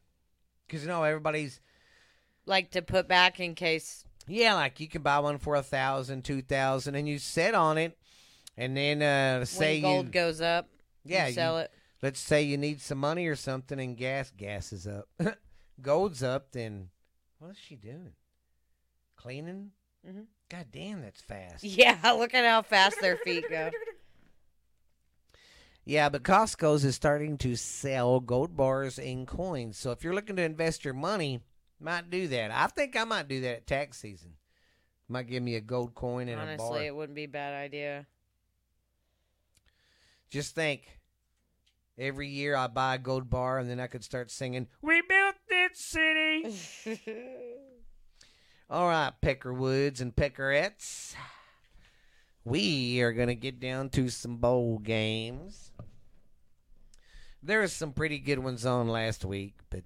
Because 0.67 0.83
you 0.83 0.89
know 0.89 1.03
everybody's 1.03 1.61
Like 2.47 2.71
to 2.73 2.83
put 2.83 3.09
back 3.09 3.41
in 3.41 3.55
case 3.55 4.05
Yeah, 4.29 4.55
like 4.55 4.79
you 4.81 4.89
can 4.89 5.03
buy 5.03 5.19
one 5.19 5.39
for 5.39 5.57
a 5.57 5.63
thousand, 5.63 6.25
two 6.25 6.43
thousand, 6.43 6.95
and 6.95 7.09
you 7.09 7.19
sit 7.19 7.55
on 7.55 7.79
it, 7.79 7.97
and 8.57 8.77
then 8.77 9.03
uh, 9.03 9.45
say 9.45 9.81
when 9.81 9.83
gold 9.83 10.07
you 10.07 10.13
goes 10.13 10.41
up, 10.41 10.69
yeah 11.05 11.27
you 11.29 11.35
sell 11.35 11.59
it. 11.59 11.71
let's 12.03 12.21
say 12.21 12.43
you 12.43 12.57
need 12.57 12.81
some 12.81 12.99
money 12.99 13.27
or 13.27 13.37
something, 13.37 13.81
and 13.81 13.97
gas 13.97 14.31
gas 14.37 14.73
is 14.73 14.87
up, 14.87 15.09
gold's 15.83 16.23
up. 16.23 16.53
Then 16.53 16.91
what 17.39 17.51
is 17.53 17.59
she 17.59 17.75
doing? 17.77 18.13
Cleaning? 19.17 19.73
Mhm. 20.07 20.27
God 20.49 20.67
damn, 20.73 21.03
that's 21.03 21.21
fast. 21.21 21.63
Yeah, 21.65 21.99
look 22.17 22.33
at 22.35 22.45
how 22.45 22.63
fast 22.63 23.01
their 23.01 23.17
feet 23.17 23.45
go. 23.51 23.71
Yeah, 25.85 26.09
but 26.09 26.23
Costco's 26.23 26.85
is 26.85 26.95
starting 26.95 27.39
to 27.39 27.57
sell 27.57 28.21
gold 28.21 28.57
bars 28.57 28.99
and 28.99 29.27
coins. 29.27 29.79
So 29.79 29.91
if 29.91 30.05
you're 30.05 30.15
looking 30.15 30.37
to 30.37 30.43
invest 30.43 30.85
your 30.85 30.95
money, 30.95 31.41
might 31.81 32.11
do 32.11 32.29
that. 32.29 32.51
I 32.51 32.67
think 32.67 32.97
I 32.97 33.05
might 33.05 33.29
do 33.29 33.41
that 33.41 33.57
at 33.57 33.67
tax 33.67 33.99
season. 33.99 34.35
Might 35.09 35.29
give 35.29 35.43
me 35.43 35.57
a 35.57 35.61
gold 35.61 35.95
coin 35.95 36.29
and 36.29 36.41
a 36.41 36.57
bar. 36.57 36.67
Honestly, 36.69 36.87
it 36.87 36.95
wouldn't 36.95 37.17
be 37.17 37.25
a 37.25 37.29
bad 37.29 37.55
idea. 37.55 38.07
Just 40.31 40.55
think. 40.55 41.01
Every 41.99 42.29
year 42.29 42.55
I 42.57 42.67
buy 42.69 42.95
a 42.95 42.99
gold 42.99 43.29
bar 43.29 43.59
and 43.59 43.69
then 43.69 43.81
I 43.81 43.87
could 43.87 44.05
start 44.05 44.31
singing, 44.31 44.69
We 44.81 45.03
built 45.07 45.35
this 45.49 45.79
city. 45.79 46.99
All 48.71 48.87
right, 48.87 49.13
Peckerwoods 49.21 50.01
and 50.01 50.15
Peckerettes. 50.15 51.15
We 52.45 53.01
are 53.03 53.13
going 53.13 53.29
to 53.29 53.35
get 53.35 53.61
down 53.61 53.91
to 53.91 54.09
some 54.09 54.37
bowl 54.37 54.79
games. 54.79 55.73
There 57.43 57.61
was 57.61 57.73
some 57.73 57.93
pretty 57.93 58.19
good 58.19 58.39
ones 58.39 58.65
on 58.67 58.89
last 58.89 59.25
week, 59.25 59.55
but 59.71 59.83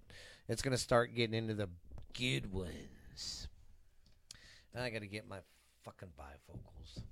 it's 0.48 0.62
going 0.62 0.76
to 0.76 0.82
start 0.82 1.14
getting 1.14 1.34
into 1.34 1.54
the 1.54 1.68
good 2.16 2.52
ones. 2.52 3.48
I 4.76 4.90
got 4.90 5.02
to 5.02 5.06
get 5.06 5.28
my 5.28 5.38
fucking 5.84 6.08
bifocals. 6.18 7.02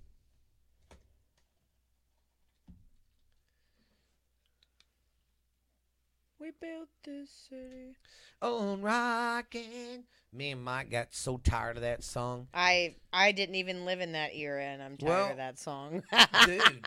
We 6.42 6.50
built 6.60 6.88
this 7.04 7.30
city. 7.48 7.94
On 8.42 8.82
rockin'. 8.82 10.04
Me 10.32 10.50
and 10.50 10.64
Mike 10.64 10.90
got 10.90 11.14
so 11.14 11.36
tired 11.36 11.76
of 11.76 11.82
that 11.82 12.02
song. 12.02 12.48
I 12.52 12.96
I 13.12 13.30
didn't 13.32 13.54
even 13.54 13.84
live 13.84 14.00
in 14.00 14.12
that 14.12 14.34
era, 14.34 14.64
and 14.64 14.82
I'm 14.82 14.96
tired 14.96 15.08
Well, 15.08 15.30
of 15.30 15.36
that 15.36 15.58
song. 15.58 16.02
dude. 16.46 16.84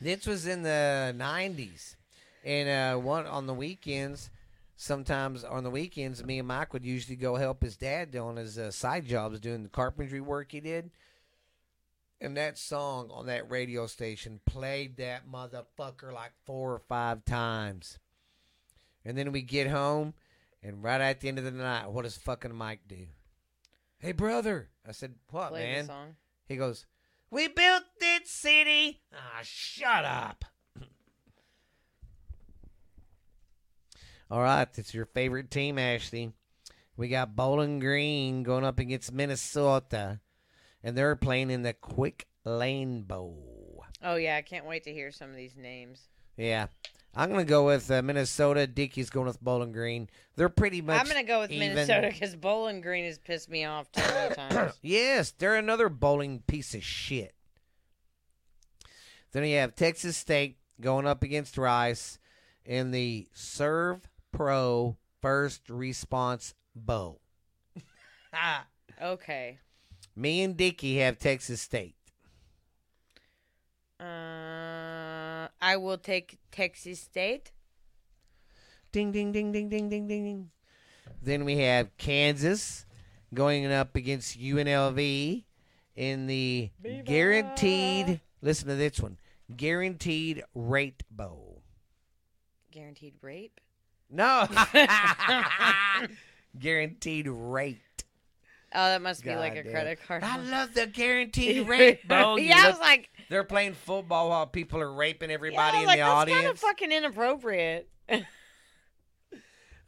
this 0.00 0.26
was 0.26 0.46
in 0.46 0.62
the 0.62 1.12
'90s, 1.18 1.96
and 2.44 2.68
uh, 2.68 3.00
one 3.00 3.26
on 3.26 3.46
the 3.46 3.54
weekends. 3.54 4.30
Sometimes 4.76 5.42
on 5.42 5.64
the 5.64 5.70
weekends, 5.70 6.22
me 6.22 6.38
and 6.38 6.46
Mike 6.46 6.72
would 6.74 6.84
usually 6.84 7.16
go 7.16 7.36
help 7.36 7.62
his 7.62 7.76
dad 7.78 8.14
on 8.14 8.36
his 8.36 8.58
uh, 8.58 8.70
side 8.70 9.06
jobs, 9.06 9.40
doing 9.40 9.62
the 9.62 9.70
carpentry 9.70 10.20
work 10.20 10.52
he 10.52 10.60
did. 10.60 10.90
And 12.20 12.36
that 12.36 12.58
song 12.58 13.08
on 13.10 13.26
that 13.26 13.50
radio 13.50 13.86
station 13.86 14.40
played 14.46 14.98
that 14.98 15.22
motherfucker 15.26 16.12
like 16.12 16.32
four 16.44 16.72
or 16.74 16.78
five 16.78 17.24
times. 17.24 17.98
And 19.06 19.16
then 19.16 19.30
we 19.30 19.40
get 19.42 19.68
home, 19.68 20.14
and 20.64 20.82
right 20.82 21.00
at 21.00 21.20
the 21.20 21.28
end 21.28 21.38
of 21.38 21.44
the 21.44 21.52
night, 21.52 21.88
what 21.88 22.02
does 22.02 22.16
fucking 22.16 22.52
Mike 22.52 22.80
do? 22.88 23.06
Hey, 23.98 24.10
brother. 24.10 24.68
I 24.86 24.90
said, 24.90 25.14
what, 25.30 25.50
Play 25.50 25.60
man? 25.62 25.86
the 25.86 25.92
song. 25.92 26.16
He 26.48 26.56
goes, 26.56 26.86
We 27.30 27.46
built 27.46 27.84
this 28.00 28.28
city. 28.28 29.00
Ah, 29.14 29.40
shut 29.44 30.04
up. 30.04 30.44
All 34.30 34.42
right, 34.42 34.66
it's 34.76 34.92
your 34.92 35.06
favorite 35.06 35.52
team, 35.52 35.78
Ashley. 35.78 36.32
We 36.96 37.06
got 37.08 37.36
Bowling 37.36 37.78
Green 37.78 38.42
going 38.42 38.64
up 38.64 38.80
against 38.80 39.12
Minnesota, 39.12 40.18
and 40.82 40.98
they're 40.98 41.14
playing 41.14 41.50
in 41.50 41.62
the 41.62 41.74
Quick 41.74 42.26
Lane 42.44 43.02
Bowl. 43.02 43.84
Oh 44.02 44.16
yeah, 44.16 44.34
I 44.36 44.42
can't 44.42 44.66
wait 44.66 44.82
to 44.84 44.92
hear 44.92 45.12
some 45.12 45.30
of 45.30 45.36
these 45.36 45.56
names. 45.56 46.08
Yeah. 46.36 46.66
I'm 47.16 47.30
going 47.30 47.44
to 47.44 47.48
go 47.48 47.64
with 47.66 47.90
uh, 47.90 48.02
Minnesota. 48.02 48.66
Dickie's 48.66 49.08
going 49.10 49.26
with 49.26 49.40
Bowling 49.40 49.72
Green. 49.72 50.08
They're 50.36 50.50
pretty 50.50 50.82
much. 50.82 51.00
I'm 51.00 51.06
gonna 51.06 51.24
go 51.24 51.40
with 51.40 51.50
even. 51.50 51.68
Minnesota 51.74 52.10
because 52.12 52.36
Bowling 52.36 52.82
Green 52.82 53.06
has 53.06 53.18
pissed 53.18 53.48
me 53.48 53.64
off 53.64 53.90
too 53.90 54.02
many 54.02 54.34
times. 54.50 54.74
yes, 54.82 55.30
they're 55.30 55.56
another 55.56 55.88
bowling 55.88 56.42
piece 56.46 56.74
of 56.74 56.84
shit. 56.84 57.34
Then 59.32 59.44
you 59.44 59.56
have 59.56 59.74
Texas 59.74 60.16
State 60.16 60.58
going 60.80 61.06
up 61.06 61.22
against 61.22 61.56
Rice 61.56 62.18
in 62.66 62.90
the 62.90 63.28
Serve 63.32 64.02
Pro 64.30 64.96
First 65.22 65.70
Response 65.70 66.54
Bowl. 66.74 67.20
Okay. 69.02 69.58
Me 70.14 70.42
and 70.42 70.56
Dickie 70.56 70.98
have 70.98 71.18
Texas 71.18 71.60
State. 71.60 71.96
Uh, 74.00 74.04
I 75.60 75.76
will 75.76 75.98
take 75.98 76.38
Texas 76.50 77.00
State. 77.00 77.52
Ding, 78.92 79.12
ding, 79.12 79.32
ding, 79.32 79.52
ding, 79.52 79.68
ding, 79.68 79.88
ding, 79.88 80.08
ding, 80.08 80.24
ding. 80.24 80.50
Then 81.22 81.44
we 81.44 81.58
have 81.58 81.96
Kansas 81.96 82.86
going 83.34 83.70
up 83.70 83.96
against 83.96 84.38
UNLV 84.38 85.44
in 85.94 86.26
the 86.26 86.70
Viva! 86.80 87.02
guaranteed, 87.02 88.20
listen 88.42 88.68
to 88.68 88.74
this 88.74 89.00
one, 89.00 89.18
guaranteed 89.54 90.44
rate 90.54 91.02
bowl. 91.10 91.62
Guaranteed 92.70 93.14
rape. 93.22 93.60
No. 94.10 94.46
guaranteed 96.58 97.26
rate. 97.28 97.80
Oh, 98.78 98.88
that 98.88 99.00
must 99.00 99.24
be 99.24 99.34
like 99.34 99.52
a 99.54 99.62
Goddamn. 99.62 99.72
credit 99.72 99.98
card. 100.06 100.22
I 100.22 100.36
love 100.50 100.74
the 100.74 100.86
guaranteed 100.86 101.66
rate. 101.68 102.00
You 102.04 102.10
yeah, 102.10 102.22
I 102.22 102.34
look- 102.66 102.72
was 102.72 102.78
like, 102.80 103.08
they're 103.30 103.42
playing 103.42 103.72
football 103.72 104.28
while 104.28 104.46
people 104.46 104.80
are 104.80 104.92
raping 104.92 105.30
yeah, 105.30 105.34
everybody 105.34 105.78
I 105.78 105.80
was 105.80 105.80
in 105.80 105.86
like, 105.86 105.96
the 105.98 106.04
that's 106.04 106.14
audience. 106.14 106.40
kind 106.42 106.50
of 106.52 106.58
fucking 106.58 106.92
inappropriate. 106.92 107.88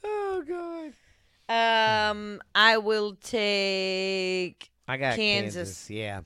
oh 0.04 0.42
god. 0.48 0.92
Um, 1.50 2.40
I 2.54 2.78
will 2.78 3.14
take. 3.22 4.70
I 4.86 4.96
got 4.96 5.16
Kansas. 5.16 5.54
Kansas. 5.54 5.90
Yeah. 5.90 6.20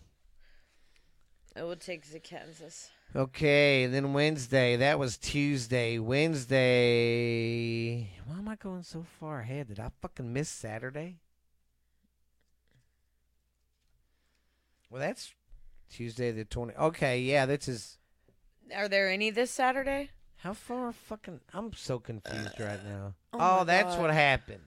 I 1.56 1.64
will 1.64 1.76
take 1.76 2.06
the 2.10 2.20
Kansas. 2.20 2.90
Okay, 3.14 3.86
then 3.86 4.14
Wednesday. 4.14 4.76
That 4.76 4.98
was 4.98 5.18
Tuesday. 5.18 5.98
Wednesday. 5.98 6.48
Why 8.26 8.38
am 8.38 8.48
I 8.48 8.56
going 8.56 8.82
so 8.84 9.04
far 9.20 9.40
ahead? 9.40 9.68
Did 9.68 9.78
I 9.80 9.90
fucking 10.00 10.32
miss 10.32 10.48
Saturday? 10.48 11.18
Well, 14.92 15.00
that's 15.00 15.32
Tuesday 15.88 16.32
the 16.32 16.44
20. 16.44 16.74
Okay, 16.74 17.20
yeah, 17.22 17.46
this 17.46 17.66
is. 17.66 17.96
Are 18.76 18.88
there 18.88 19.08
any 19.08 19.30
this 19.30 19.50
Saturday? 19.50 20.10
How 20.36 20.52
far 20.52 20.92
fucking. 20.92 21.40
I'm 21.54 21.72
so 21.72 21.98
confused 21.98 22.60
right 22.60 22.84
now. 22.84 23.14
oh 23.32 23.60
Oh, 23.60 23.64
that's 23.64 23.94
God. 23.94 24.02
what 24.02 24.10
happened. 24.12 24.64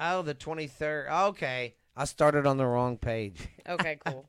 Oh, 0.00 0.22
the 0.22 0.34
23rd. 0.34 1.10
Okay. 1.28 1.74
I 1.94 2.06
started 2.06 2.46
on 2.46 2.56
the 2.56 2.64
wrong 2.64 2.96
page. 2.96 3.46
Okay, 3.68 3.98
cool. 4.06 4.24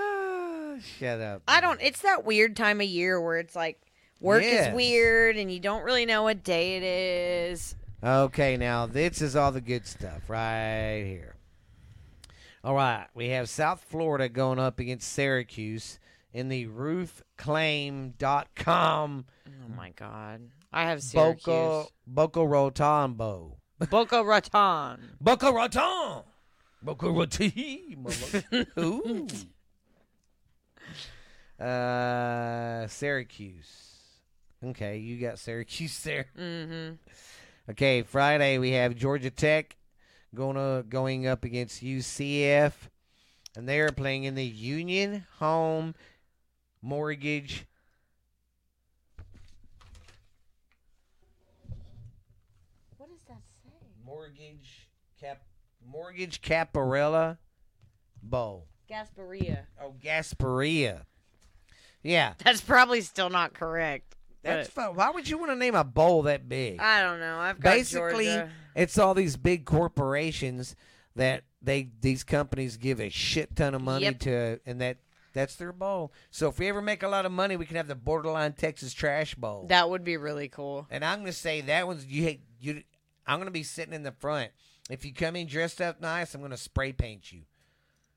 Ah, 0.00 0.74
shut 0.98 1.20
up. 1.20 1.42
I 1.46 1.60
don't. 1.60 1.80
It's 1.80 2.02
that 2.02 2.24
weird 2.24 2.56
time 2.56 2.80
of 2.80 2.88
year 2.88 3.20
where 3.20 3.36
it's 3.38 3.54
like 3.54 3.80
work 4.20 4.42
Yes. 4.42 4.70
is 4.70 4.74
weird 4.74 5.36
and 5.36 5.52
you 5.52 5.60
don't 5.60 5.84
really 5.84 6.04
know 6.04 6.24
what 6.24 6.42
day 6.42 6.76
it 6.78 6.82
is. 6.82 7.76
Okay, 8.02 8.56
now 8.56 8.86
this 8.86 9.22
is 9.22 9.36
all 9.36 9.52
the 9.52 9.60
good 9.60 9.86
stuff 9.86 10.28
right 10.28 11.04
here. 11.06 11.36
All 12.62 12.74
right, 12.74 13.06
we 13.14 13.30
have 13.30 13.48
South 13.48 13.82
Florida 13.88 14.28
going 14.28 14.58
up 14.58 14.78
against 14.78 15.10
Syracuse 15.12 15.98
in 16.32 16.48
the 16.48 16.66
roofclaim.com 16.66 19.24
Oh 19.46 19.68
my 19.76 19.90
god. 19.90 20.42
I 20.72 20.84
have 20.84 21.02
Syracuse. 21.02 21.44
Boca, 21.44 21.88
Boca 22.06 22.46
Raton. 22.46 23.14
Boca 23.14 24.22
Raton. 24.22 24.98
Boca 25.22 25.52
Raton! 25.52 26.22
Boca 26.82 27.10
Raton! 27.10 29.28
Uh, 31.58 32.86
Syracuse. 32.86 33.86
Okay, 34.64 34.98
you 34.98 35.18
got 35.18 35.38
Syracuse 35.38 36.02
there. 36.02 36.26
Mm-hmm. 36.38 36.94
Okay, 37.70 38.02
Friday 38.02 38.58
we 38.58 38.72
have 38.72 38.94
Georgia 38.94 39.30
Tech 39.30 39.76
going 40.34 40.56
to, 40.56 40.84
going 40.88 41.26
up 41.26 41.44
against 41.44 41.82
UCF, 41.82 42.72
and 43.56 43.68
they 43.68 43.80
are 43.80 43.92
playing 43.92 44.24
in 44.24 44.34
the 44.34 44.44
Union 44.44 45.26
Home 45.38 45.94
Mortgage. 46.82 47.66
What 52.96 53.10
does 53.10 53.22
that 53.28 53.42
say? 53.64 53.70
Mortgage 54.04 54.88
cap 55.20 55.42
Mortgage 55.86 56.40
Caparella 56.42 57.38
Bowl. 58.22 58.66
Gasparia. 58.90 59.60
Oh, 59.80 59.94
Gasparia. 60.02 61.02
Yeah, 62.02 62.32
That's 62.42 62.60
probably 62.60 63.02
still 63.02 63.28
not 63.30 63.52
correct. 63.52 64.16
That's 64.42 64.68
fun. 64.68 64.94
Why 64.94 65.10
would 65.10 65.28
you 65.28 65.38
want 65.38 65.50
to 65.50 65.56
name 65.56 65.74
a 65.74 65.84
bowl 65.84 66.22
that 66.22 66.48
big? 66.48 66.78
I 66.80 67.02
don't 67.02 67.20
know. 67.20 67.38
I've 67.38 67.60
got 67.60 67.70
Basically, 67.74 68.26
Georgia. 68.26 68.50
it's 68.74 68.98
all 68.98 69.14
these 69.14 69.36
big 69.36 69.64
corporations 69.64 70.76
that 71.16 71.44
they 71.62 71.88
these 72.00 72.24
companies 72.24 72.76
give 72.76 73.00
a 73.00 73.08
shit 73.10 73.54
ton 73.56 73.74
of 73.74 73.82
money 73.82 74.04
Yep. 74.06 74.18
to, 74.20 74.60
and 74.66 74.80
that 74.80 74.98
that's 75.32 75.56
their 75.56 75.72
bowl. 75.72 76.12
So 76.30 76.48
if 76.48 76.58
we 76.58 76.68
ever 76.68 76.80
make 76.82 77.02
a 77.02 77.08
lot 77.08 77.26
of 77.26 77.32
money, 77.32 77.56
we 77.56 77.66
can 77.66 77.76
have 77.76 77.88
the 77.88 77.94
borderline 77.94 78.52
Texas 78.54 78.92
trash 78.92 79.34
bowl. 79.34 79.66
That 79.68 79.88
would 79.90 80.04
be 80.04 80.16
really 80.16 80.48
cool. 80.48 80.86
and 80.90 81.04
I'm 81.04 81.18
gonna 81.20 81.32
say 81.32 81.60
that 81.62 81.86
one's 81.86 82.06
you. 82.06 82.38
You, 82.60 82.82
I'm 83.26 83.38
gonna 83.38 83.50
be 83.50 83.62
sitting 83.62 83.94
in 83.94 84.02
the 84.02 84.12
front. 84.12 84.50
If 84.88 85.04
you 85.04 85.12
come 85.14 85.36
in 85.36 85.46
dressed 85.46 85.80
up 85.80 86.00
nice, 86.00 86.34
I'm 86.34 86.40
gonna 86.40 86.56
spray 86.56 86.92
paint 86.92 87.30
you. 87.30 87.42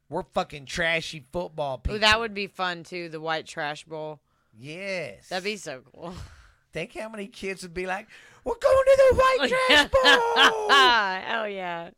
We're 0.09 0.23
fucking 0.23 0.65
trashy 0.65 1.25
football 1.31 1.75
Ooh, 1.75 1.81
people. 1.81 1.99
that 1.99 2.19
would 2.19 2.33
be 2.33 2.47
fun 2.47 2.83
too. 2.83 3.09
The 3.09 3.19
white 3.21 3.45
trash 3.47 3.83
bowl. 3.83 4.19
Yes. 4.57 5.29
That'd 5.29 5.43
be 5.43 5.57
so 5.57 5.81
cool. 5.93 6.13
Think 6.74 6.95
how 6.98 7.10
many 7.10 7.27
kids 7.27 7.62
would 7.62 7.74
be 7.74 7.86
like, 7.86 8.07
"We're 8.43 8.55
going 8.55 8.86
to 8.86 8.98
the 9.12 9.15
white 9.15 9.50
trash 9.67 9.89
bowl." 9.91 10.69
Hell 10.69 11.48
yeah. 11.48 11.89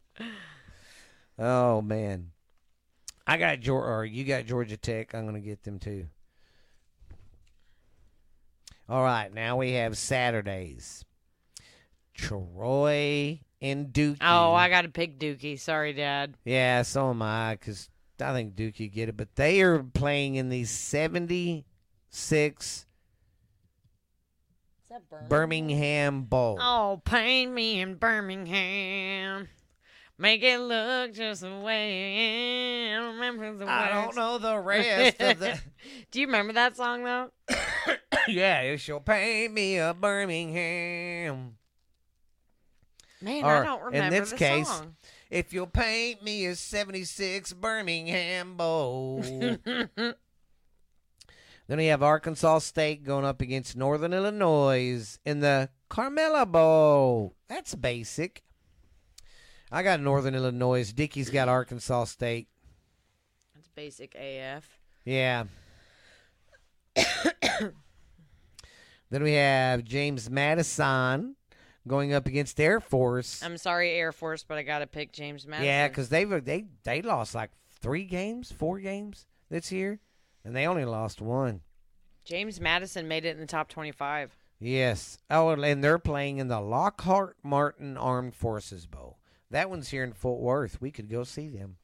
Oh 1.39 1.81
man, 1.81 2.31
I 3.25 3.37
got 3.37 3.61
Georgia. 3.61 3.87
Or 3.87 4.05
you 4.05 4.25
got 4.25 4.45
Georgia 4.45 4.75
Tech. 4.77 5.15
I'm 5.15 5.25
gonna 5.25 5.39
get 5.39 5.63
them 5.63 5.79
too. 5.79 6.07
All 8.89 9.01
right, 9.01 9.33
now 9.33 9.57
we 9.57 9.71
have 9.73 9.97
Saturdays. 9.97 11.05
Troy 12.13 13.39
and 13.61 13.87
Dookie. 13.87 14.17
Oh, 14.21 14.53
I 14.53 14.69
got 14.69 14.83
to 14.83 14.89
pick 14.89 15.19
Dookie. 15.19 15.59
Sorry, 15.59 15.93
Dad. 15.93 16.35
yeah, 16.45 16.81
so 16.83 17.09
am 17.09 17.21
I, 17.21 17.55
because 17.55 17.89
I 18.21 18.31
think 18.31 18.55
Dookie 18.55 18.91
get 18.91 19.09
it. 19.09 19.17
But 19.17 19.35
they 19.35 19.61
are 19.61 19.83
playing 19.83 20.35
in 20.35 20.49
the 20.49 20.65
76 20.65 21.65
Is 22.15 22.85
that 24.89 25.27
Birmingham 25.27 26.23
Bowl. 26.23 26.57
Oh, 26.61 27.01
paint 27.03 27.51
me 27.51 27.81
in 27.81 27.95
Birmingham. 27.95 29.49
Make 30.17 30.41
it 30.41 30.59
look 30.59 31.13
just 31.13 31.41
the 31.41 31.59
way 31.59 32.93
I 32.93 32.95
remember 32.95 33.53
the 33.57 33.69
I 33.69 33.89
don't 33.89 34.15
know 34.15 34.37
the 34.37 34.57
rest 34.61 35.19
of 35.19 35.39
the. 35.39 35.59
Do 36.11 36.21
you 36.21 36.27
remember 36.27 36.53
that 36.53 36.77
song 36.77 37.03
though? 37.03 37.31
yeah, 38.29 38.61
it 38.61 38.77
shall 38.77 39.01
paint 39.01 39.53
me 39.53 39.77
a 39.77 39.93
Birmingham. 39.93 41.57
Man, 43.21 43.43
Or, 43.43 43.55
I 43.57 43.65
don't 43.65 43.83
remember 43.83 44.15
in 44.15 44.21
this 44.21 44.31
the 44.31 44.37
case, 44.37 44.69
song. 44.69 44.95
If 45.29 45.51
you'll 45.51 45.67
paint 45.67 46.23
me 46.23 46.45
a 46.45 46.55
76 46.55 47.51
Birmingham 47.53 48.55
Bowl. 48.55 49.21
then 51.67 51.77
we 51.77 51.87
have 51.87 52.03
Arkansas 52.03 52.59
State 52.59 53.03
going 53.03 53.25
up 53.25 53.41
against 53.41 53.75
Northern 53.75 54.13
Illinois 54.13 55.17
in 55.25 55.39
the 55.39 55.69
Camellia 55.89 56.45
Bowl. 56.45 57.35
That's 57.47 57.73
basic. 57.75 58.43
I 59.71 59.81
got 59.81 59.99
Northern 59.99 60.35
Illinois. 60.35 60.91
Dickie's 60.91 61.29
got 61.29 61.49
Arkansas 61.49 62.05
State. 62.05 62.47
That's 63.55 63.67
basic 63.69 64.15
AF. 64.15 64.79
Yeah. 65.05 65.45
then 69.09 69.23
we 69.23 69.33
have 69.33 69.83
James 69.83 70.29
Madison 70.29 71.35
going 71.87 72.13
up 72.13 72.27
against 72.27 72.59
Air 72.59 72.79
Force. 72.79 73.41
I'm 73.43 73.57
sorry, 73.57 73.91
Air 73.91 74.11
Force, 74.11 74.43
but 74.43 74.57
I 74.57 74.63
got 74.63 74.79
to 74.79 74.87
pick 74.87 75.11
James 75.11 75.47
Madison. 75.47 75.65
Yeah, 75.65 75.87
because 75.87 76.09
they 76.09 76.25
they 76.25 76.65
they 76.83 77.01
lost 77.01 77.35
like 77.35 77.51
three 77.81 78.05
games, 78.05 78.51
four 78.51 78.79
games 78.79 79.25
this 79.49 79.71
year, 79.71 79.99
and 80.45 80.55
they 80.55 80.67
only 80.67 80.85
lost 80.85 81.19
one. 81.21 81.61
James 82.23 82.61
Madison 82.61 83.07
made 83.07 83.25
it 83.25 83.35
in 83.35 83.39
the 83.39 83.45
top 83.47 83.67
25. 83.67 84.37
Yes. 84.59 85.17
Oh, 85.29 85.49
and 85.49 85.83
they're 85.83 85.99
playing 85.99 86.37
in 86.37 86.47
the 86.47 86.61
Lockheed 86.61 87.33
Martin 87.43 87.97
Armed 87.97 88.35
Forces 88.35 88.85
Bowl. 88.85 89.17
That 89.51 89.69
one's 89.69 89.89
here 89.89 90.03
in 90.03 90.13
Fort 90.13 90.39
Worth. 90.39 90.79
We 90.79 90.91
could 90.91 91.09
go 91.09 91.23
see 91.23 91.49
them. 91.49 91.77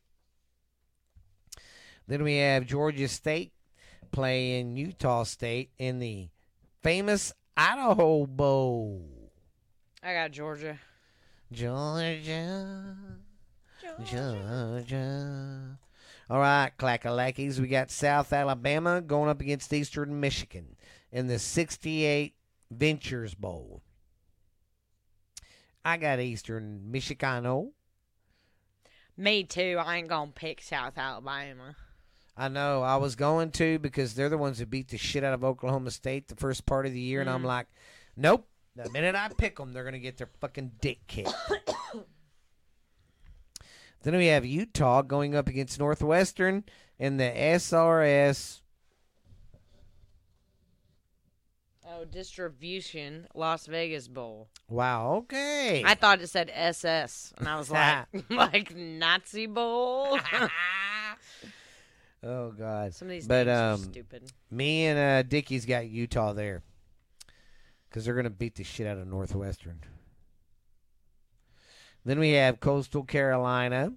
Then 2.08 2.24
we 2.24 2.38
have 2.38 2.66
Georgia 2.66 3.08
State 3.08 3.52
playing 4.12 4.78
Utah 4.78 5.24
State 5.24 5.72
in 5.78 6.00
the 6.00 6.30
famous 6.82 7.34
Idaho 7.56 8.26
Bowl. 8.26 9.32
I 10.04 10.14
got 10.14 10.32
Georgia. 10.32 10.80
Georgia. 11.52 12.96
Georgia. 14.06 15.78
All 16.32 16.40
right, 16.40 16.72
clackalackies. 16.80 17.60
We 17.60 17.68
got 17.68 17.92
South 17.92 18.32
Alabama 18.32 19.02
going 19.02 19.30
up 19.30 19.42
against 19.42 19.74
Eastern 19.74 20.18
Michigan 20.22 20.78
in 21.12 21.28
the 21.28 21.38
68 21.38 22.34
Ventures 22.72 23.36
Bowl. 23.36 23.82
I 25.84 25.98
got 25.98 26.22
Eastern 26.22 26.88
Michigano. 26.90 27.72
Me 29.18 29.44
too. 29.44 29.78
I 29.84 29.98
ain't 29.98 30.08
gonna 30.08 30.32
pick 30.34 30.62
South 30.62 30.98
Alabama. 30.98 31.76
I 32.38 32.48
know 32.48 32.82
I 32.82 32.96
was 32.96 33.18
going 33.18 33.52
to 33.52 33.78
because 33.80 34.14
they're 34.14 34.30
the 34.30 34.38
ones 34.38 34.58
who 34.58 34.66
beat 34.66 34.88
the 34.88 34.98
shit 34.98 35.26
out 35.26 35.34
of 35.34 35.44
Oklahoma 35.44 35.92
State 35.92 36.30
the 36.30 36.38
first 36.38 36.66
part 36.66 36.86
of 36.86 36.94
the 36.94 37.00
year, 37.02 37.20
and 37.20 37.30
I'm 37.30 37.42
Mm. 37.44 37.48
like, 37.48 37.68
nope. 38.16 38.48
The 38.78 38.90
minute 38.90 39.16
I 39.16 39.28
pick 39.38 39.58
them, 39.58 39.74
they're 39.74 39.84
gonna 39.84 40.00
get 40.00 40.16
their 40.16 40.30
fucking 40.40 40.72
dick 40.80 41.06
kicked. 41.08 41.34
then 44.04 44.16
we 44.16 44.28
have 44.28 44.46
Utah 44.46 45.02
going 45.02 45.36
up 45.36 45.48
against 45.48 45.80
Northwestern 45.80 46.64
in 46.98 47.18
the 47.18 47.26
SRS. 47.26 48.62
Oh, 51.88 52.06
Distribution 52.06 53.28
Las 53.36 53.68
Vegas 53.68 54.08
Bowl. 54.08 54.50
Wow. 54.70 55.16
Okay. 55.24 55.84
I 55.86 55.96
thought 55.96 56.22
it 56.22 56.30
said 56.30 56.50
SS, 56.54 57.34
and 57.38 57.48
I 57.48 57.58
was 57.58 57.70
like, 57.72 58.06
like 58.30 58.76
Nazi 58.76 59.46
Bowl. 59.46 60.18
oh 62.24 62.52
God. 62.52 62.94
Some 62.94 63.08
of 63.08 63.12
these 63.12 63.28
But, 63.28 63.48
names 63.48 63.60
are 63.60 63.74
um, 63.74 63.84
stupid. 63.84 64.32
Me 64.50 64.86
and 64.86 64.98
uh, 64.98 65.28
Dickie's 65.28 65.66
got 65.66 65.90
Utah 65.90 66.34
there 66.34 66.64
because 67.90 68.06
they're 68.06 68.14
going 68.14 68.24
to 68.24 68.30
beat 68.30 68.56
the 68.56 68.64
shit 68.64 68.88
out 68.88 68.98
of 68.98 69.08
Northwestern. 69.08 69.82
Then 72.06 72.20
we 72.20 72.32
have 72.32 72.60
Coastal 72.60 73.04
Carolina 73.04 73.94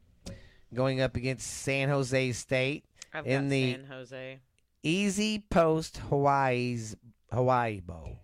going 0.73 1.01
up 1.01 1.17
against 1.17 1.47
San 1.47 1.89
Jose 1.89 2.33
State. 2.33 2.85
I've 3.13 3.27
in 3.27 3.49
the- 3.49 3.73
San 3.73 3.85
Jose. 3.85 4.41
EasyPost 4.85 5.97
Hawaii's 6.09 6.97
Hawaii 7.33 7.81
Bowl. 7.81 8.19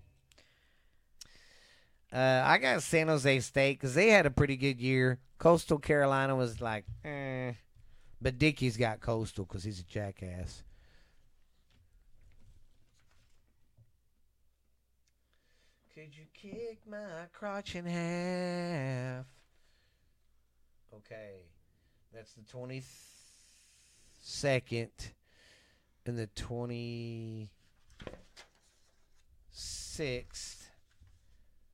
Uh, 2.12 2.42
I 2.44 2.58
got 2.58 2.82
San 2.82 3.08
Jose 3.08 3.40
State 3.40 3.78
because 3.78 3.94
they 3.94 4.08
had 4.08 4.26
a 4.26 4.30
pretty 4.30 4.56
good 4.56 4.80
year. 4.80 5.18
Coastal 5.38 5.78
Carolina 5.78 6.36
was 6.36 6.60
like, 6.60 6.84
eh. 7.04 7.52
But 8.20 8.36
Dickie's 8.38 8.76
got 8.76 9.00
Coastal 9.00 9.46
because 9.46 9.64
he's 9.64 9.80
a 9.80 9.84
jackass. 9.84 10.62
Could 15.94 16.14
you 16.16 16.24
kick 16.34 16.80
my 16.88 17.26
crotch 17.32 17.74
in 17.74 17.84
half? 17.86 19.26
Okay. 21.06 21.44
That's 22.12 22.32
the 22.32 22.42
22nd 22.42 25.12
and 26.06 26.18
the 26.18 26.26
26th 26.28 27.48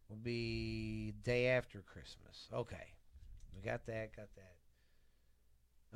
will 0.09 0.17
be 0.23 1.13
day 1.25 1.49
after 1.49 1.81
Christmas. 1.81 2.49
Okay. 2.53 2.95
We 3.55 3.63
got 3.63 3.87
that, 3.87 4.15
got 4.15 4.29
that. 4.37 4.53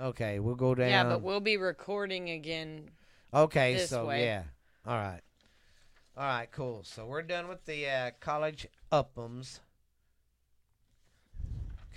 Okay, 0.03 0.39
we'll 0.39 0.55
go 0.55 0.75
down. 0.75 0.89
Yeah, 0.89 1.05
but 1.05 1.23
we'll 1.23 1.41
be 1.41 1.59
recording 1.59 2.31
again. 2.31 2.91
Okay, 3.35 3.85
so 3.87 4.07
way. 4.07 4.25
yeah. 4.25 4.45
All 4.87 4.97
right. 4.97 5.21
All 6.17 6.25
right, 6.25 6.51
cool. 6.51 6.83
So 6.85 7.05
we're 7.05 7.23
done 7.23 7.49
with 7.49 7.67
the 7.67 7.89
uh, 7.89 8.11
college 8.21 8.67
upums. 8.91 9.61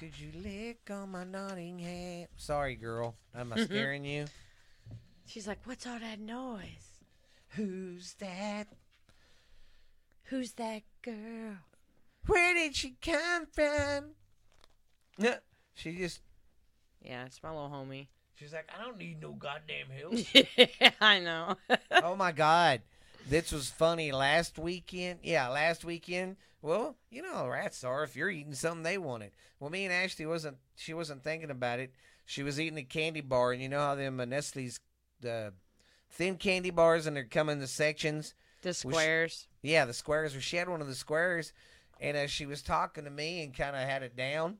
Could 0.03 0.19
you 0.19 0.31
lick 0.43 0.89
on 0.91 1.11
my 1.11 1.23
Nottingham? 1.23 2.27
Sorry, 2.35 2.75
girl. 2.75 3.15
Am 3.33 3.53
I 3.53 3.63
scaring 3.63 4.03
you? 4.03 4.25
She's 5.25 5.47
like, 5.47 5.59
"What's 5.63 5.87
all 5.87 5.97
that 5.97 6.19
noise? 6.19 7.05
Who's 7.51 8.13
that? 8.15 8.67
Who's 10.23 10.51
that 10.53 10.81
girl?" 11.03 11.55
Where 12.25 12.53
did 12.53 12.75
she 12.75 12.97
come 13.01 13.45
from? 13.45 14.15
No, 15.17 15.35
she 15.73 15.95
just 15.95 16.19
Yeah, 17.01 17.23
it's 17.23 17.41
my 17.41 17.51
little 17.51 17.69
homie. 17.69 18.07
she's 18.35 18.51
like, 18.51 18.69
I 18.77 18.83
don't 18.83 18.97
need 18.97 19.21
no 19.21 19.31
goddamn 19.31 19.87
help. 19.89 20.15
yeah, 20.81 20.91
I 20.99 21.19
know. 21.21 21.55
oh 22.03 22.17
my 22.17 22.33
god, 22.33 22.81
this 23.29 23.53
was 23.53 23.69
funny 23.69 24.11
last 24.11 24.59
weekend. 24.59 25.19
Yeah, 25.23 25.47
last 25.47 25.85
weekend. 25.85 26.35
Well, 26.63 26.95
you 27.11 27.21
know 27.21 27.33
how 27.33 27.49
rats 27.49 27.83
are. 27.83 28.05
If 28.05 28.15
you're 28.15 28.29
eating 28.29 28.53
something 28.53 28.83
they 28.83 28.97
wanted. 28.97 29.31
Well, 29.59 29.69
me 29.69 29.83
and 29.83 29.93
Ashley 29.93 30.25
wasn't. 30.25 30.57
She 30.77 30.93
wasn't 30.93 31.21
thinking 31.21 31.51
about 31.51 31.79
it. 31.79 31.93
She 32.25 32.41
was 32.41 32.57
eating 32.57 32.79
a 32.79 32.83
candy 32.83 33.19
bar, 33.19 33.51
and 33.51 33.61
you 33.61 33.67
know 33.67 33.79
how 33.79 33.95
them 33.95 34.17
uh, 34.17 34.25
Nestle's 34.25 34.79
the 35.19 35.53
thin 36.09 36.37
candy 36.37 36.69
bars, 36.69 37.05
and 37.05 37.17
they're 37.17 37.25
coming 37.25 37.53
in 37.53 37.59
the 37.59 37.67
sections. 37.67 38.33
the 38.61 38.73
squares. 38.73 39.47
Yeah, 39.61 39.83
the 39.83 39.93
squares. 39.93 40.37
Or 40.37 40.41
she 40.41 40.55
had 40.55 40.69
one 40.69 40.79
of 40.79 40.87
the 40.87 40.95
squares, 40.95 41.51
and 41.99 42.15
as 42.15 42.31
she 42.31 42.45
was 42.45 42.61
talking 42.61 43.03
to 43.03 43.09
me 43.09 43.43
and 43.43 43.53
kind 43.53 43.75
of 43.75 43.81
had 43.81 44.01
it 44.01 44.15
down, 44.15 44.59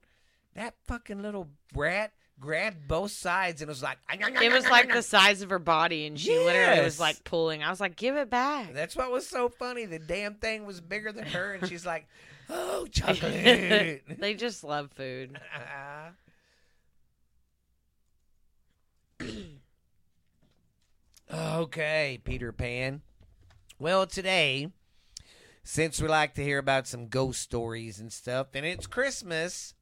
that 0.56 0.76
fucking 0.86 1.22
little 1.22 1.48
rat 1.74 2.12
grabbed 2.39 2.88
both 2.88 3.12
sides 3.12 3.62
and 3.62 3.69
was 3.69 3.82
like, 3.84 3.98
It 4.12 4.52
was 4.52 4.67
like 4.69 4.91
the 4.91 5.02
size 5.02 5.41
of 5.41 5.50
her 5.50 5.60
body, 5.60 6.06
and 6.06 6.19
she 6.19 6.38
literally 6.38 6.84
was 6.84 7.00
like 7.00 7.24
pulling. 7.24 7.63
I 7.63 7.69
was 7.69 7.80
like, 7.80 7.96
"Give 7.96 8.15
it 8.15 8.30
back." 8.30 8.74
That's 8.74 8.96
what 8.96 9.12
was 9.12 9.28
so 9.28 9.50
funny. 9.50 9.86
The 9.86 10.00
damn 10.00 10.36
thing 10.36 10.65
was 10.65 10.82
bigger 10.82 11.12
than 11.12 11.26
her, 11.26 11.54
and 11.54 11.67
she's 11.67 11.86
like, 11.86 12.08
"Oh, 12.50 12.86
chocolate." 12.88 14.04
they 14.19 14.34
just 14.34 14.63
love 14.63 14.91
food. 14.91 15.39
Uh-huh. 15.56 16.10
okay, 21.34 22.19
Peter 22.24 22.52
Pan. 22.52 23.02
Well, 23.80 24.06
today, 24.06 24.69
since 25.63 26.02
we 26.02 26.08
like 26.08 26.36
to 26.36 26.43
hear 26.43 26.58
about 26.58 26.88
some 26.88 27.08
ghost 27.08 27.41
stories 27.41 28.00
and 28.00 28.12
stuff, 28.12 28.48
and 28.54 28.65
it's 28.65 28.88
Christmas, 28.88 29.74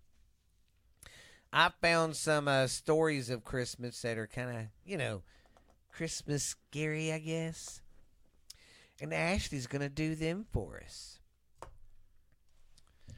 I 1.54 1.70
found 1.82 2.16
some 2.16 2.48
uh, 2.48 2.68
stories 2.68 3.30
of 3.30 3.44
Christmas 3.44 4.02
that 4.02 4.18
are 4.18 4.28
kind 4.28 4.50
of, 4.50 4.66
you 4.86 4.98
know, 4.98 5.22
Christmas 5.92 6.44
scary, 6.44 7.12
I 7.12 7.20
guess. 7.20 7.82
And 9.02 9.14
Ashley's 9.14 9.68
going 9.68 9.82
to 9.82 9.90
do 9.90 10.16
them 10.16 10.46
for 10.52 10.82
us. 10.84 11.20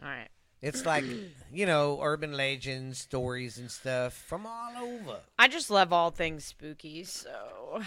All 0.02 0.10
right. 0.10 0.30
It's 0.62 0.86
like, 0.86 1.04
you 1.54 1.66
know, 1.66 2.00
urban 2.02 2.34
legends, 2.34 2.98
stories, 2.98 3.58
and 3.58 3.70
stuff 3.70 4.14
from 4.14 4.48
all 4.48 4.72
over. 4.82 5.20
I 5.38 5.48
just 5.48 5.70
love 5.70 5.94
all 5.94 6.10
things 6.10 6.46
spooky, 6.46 7.04
so 7.04 7.82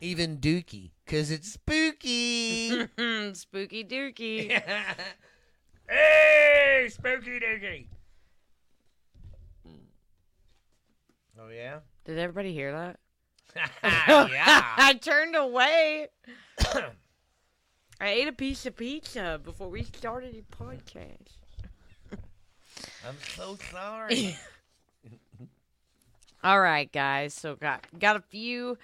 Even 0.00 0.38
Dookie, 0.38 0.92
because 1.04 1.30
it's 1.30 1.52
spooky. 1.52 2.68
spooky 3.34 3.84
dookie. 3.84 4.62
hey, 5.88 6.88
spooky 6.90 7.40
Dookie. 7.40 7.86
Oh, 11.38 11.48
yeah? 11.48 11.80
Did 12.04 12.18
everybody 12.18 12.52
hear 12.52 12.72
that? 12.72 12.98
yeah. 13.84 14.64
I 14.76 14.98
turned 15.00 15.36
away. 15.36 16.08
I 18.00 18.08
ate 18.08 18.28
a 18.28 18.32
piece 18.32 18.66
of 18.66 18.76
pizza 18.76 19.40
before 19.42 19.68
we 19.68 19.84
started 19.84 20.34
the 20.34 20.56
podcast. 20.56 21.38
I'm 23.06 23.16
so 23.36 23.56
sorry. 23.70 24.36
All 26.42 26.60
right, 26.60 26.90
guys. 26.92 27.34
So 27.34 27.56
got 27.56 27.86
got 27.98 28.16
a 28.16 28.20
few 28.20 28.76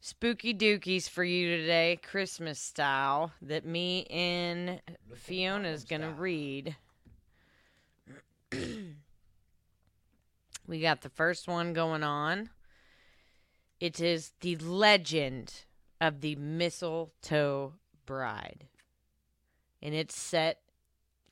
spooky 0.00 0.54
dookies 0.54 1.08
for 1.08 1.24
you 1.24 1.56
today, 1.56 1.98
Christmas 2.02 2.58
style, 2.58 3.32
that 3.42 3.66
me 3.66 4.04
and 4.06 4.80
Fiona's 5.14 5.84
gonna 5.84 6.12
read. 6.12 6.76
We 10.66 10.80
got 10.80 11.02
the 11.02 11.08
first 11.08 11.48
one 11.48 11.72
going 11.72 12.02
on. 12.02 12.50
It 13.80 14.00
is 14.00 14.32
the 14.40 14.56
legend 14.56 15.52
of 16.00 16.20
the 16.20 16.36
mistletoe 16.36 17.74
bride, 18.06 18.66
and 19.82 19.94
it's 19.94 20.16
set 20.16 20.60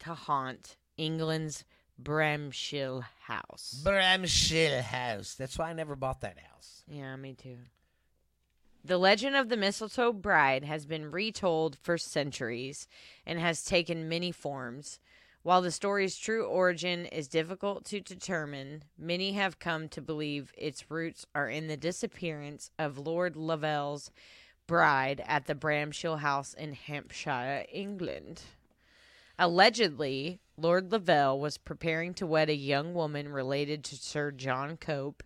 to 0.01 0.15
haunt 0.15 0.77
England's 0.97 1.65
Bramshill 2.03 3.05
House. 3.23 3.83
Bramshill 3.85 4.83
House. 4.83 5.35
That's 5.35 5.59
why 5.59 5.71
I 5.71 5.73
never 5.73 5.97
bought 5.97 6.21
that 6.23 6.39
house. 6.39 6.83
Yeah, 6.89 7.15
me 7.17 7.35
too. 7.35 7.59
The 8.85 8.99
legend 8.99 9.37
of 9.37 9.49
the 9.49 9.57
mistletoe 9.57 10.13
bride 10.13 10.65
has 10.65 10.87
been 10.87 11.13
retold 11.13 11.79
for 11.81 11.97
centuries 11.97 12.89
and 13.25 13.39
has 13.39 13.65
taken 13.65 14.09
many 14.09 14.33
forms. 14.33 14.99
While 15.45 15.63
the 15.63 15.73
story's 15.73 16.17
true 16.17 16.45
origin 16.45 17.07
is 17.07 17.27
difficult 17.27 17.85
to 17.87 18.01
determine, 18.01 18.85
many 18.97 19.33
have 19.33 19.59
come 19.59 19.89
to 19.89 20.01
believe 20.01 20.53
its 20.57 20.89
roots 20.89 21.27
are 21.35 21.49
in 21.49 21.67
the 21.67 21.77
disappearance 21.77 22.71
of 22.79 22.97
Lord 22.97 23.35
Lovell's 23.35 24.13
bride 24.69 25.21
at 25.27 25.47
the 25.47 25.57
Bramshill 25.57 26.21
House 26.21 26.55
in 26.55 26.75
Hampshire, 26.75 27.65
England. 27.73 28.43
Allegedly, 29.37 30.39
Lord 30.57 30.93
Lovell 30.93 31.41
was 31.41 31.59
preparing 31.59 32.15
to 32.15 32.27
wed 32.27 32.49
a 32.49 32.55
young 32.55 32.95
woman 32.95 33.29
related 33.29 33.83
to 33.85 33.97
Sir 33.97 34.31
John 34.31 34.77
Cope, 34.77 35.25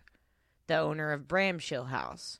the 0.65 0.79
owner 0.79 1.11
of 1.11 1.27
Bramshill 1.27 1.89
House. 1.89 2.39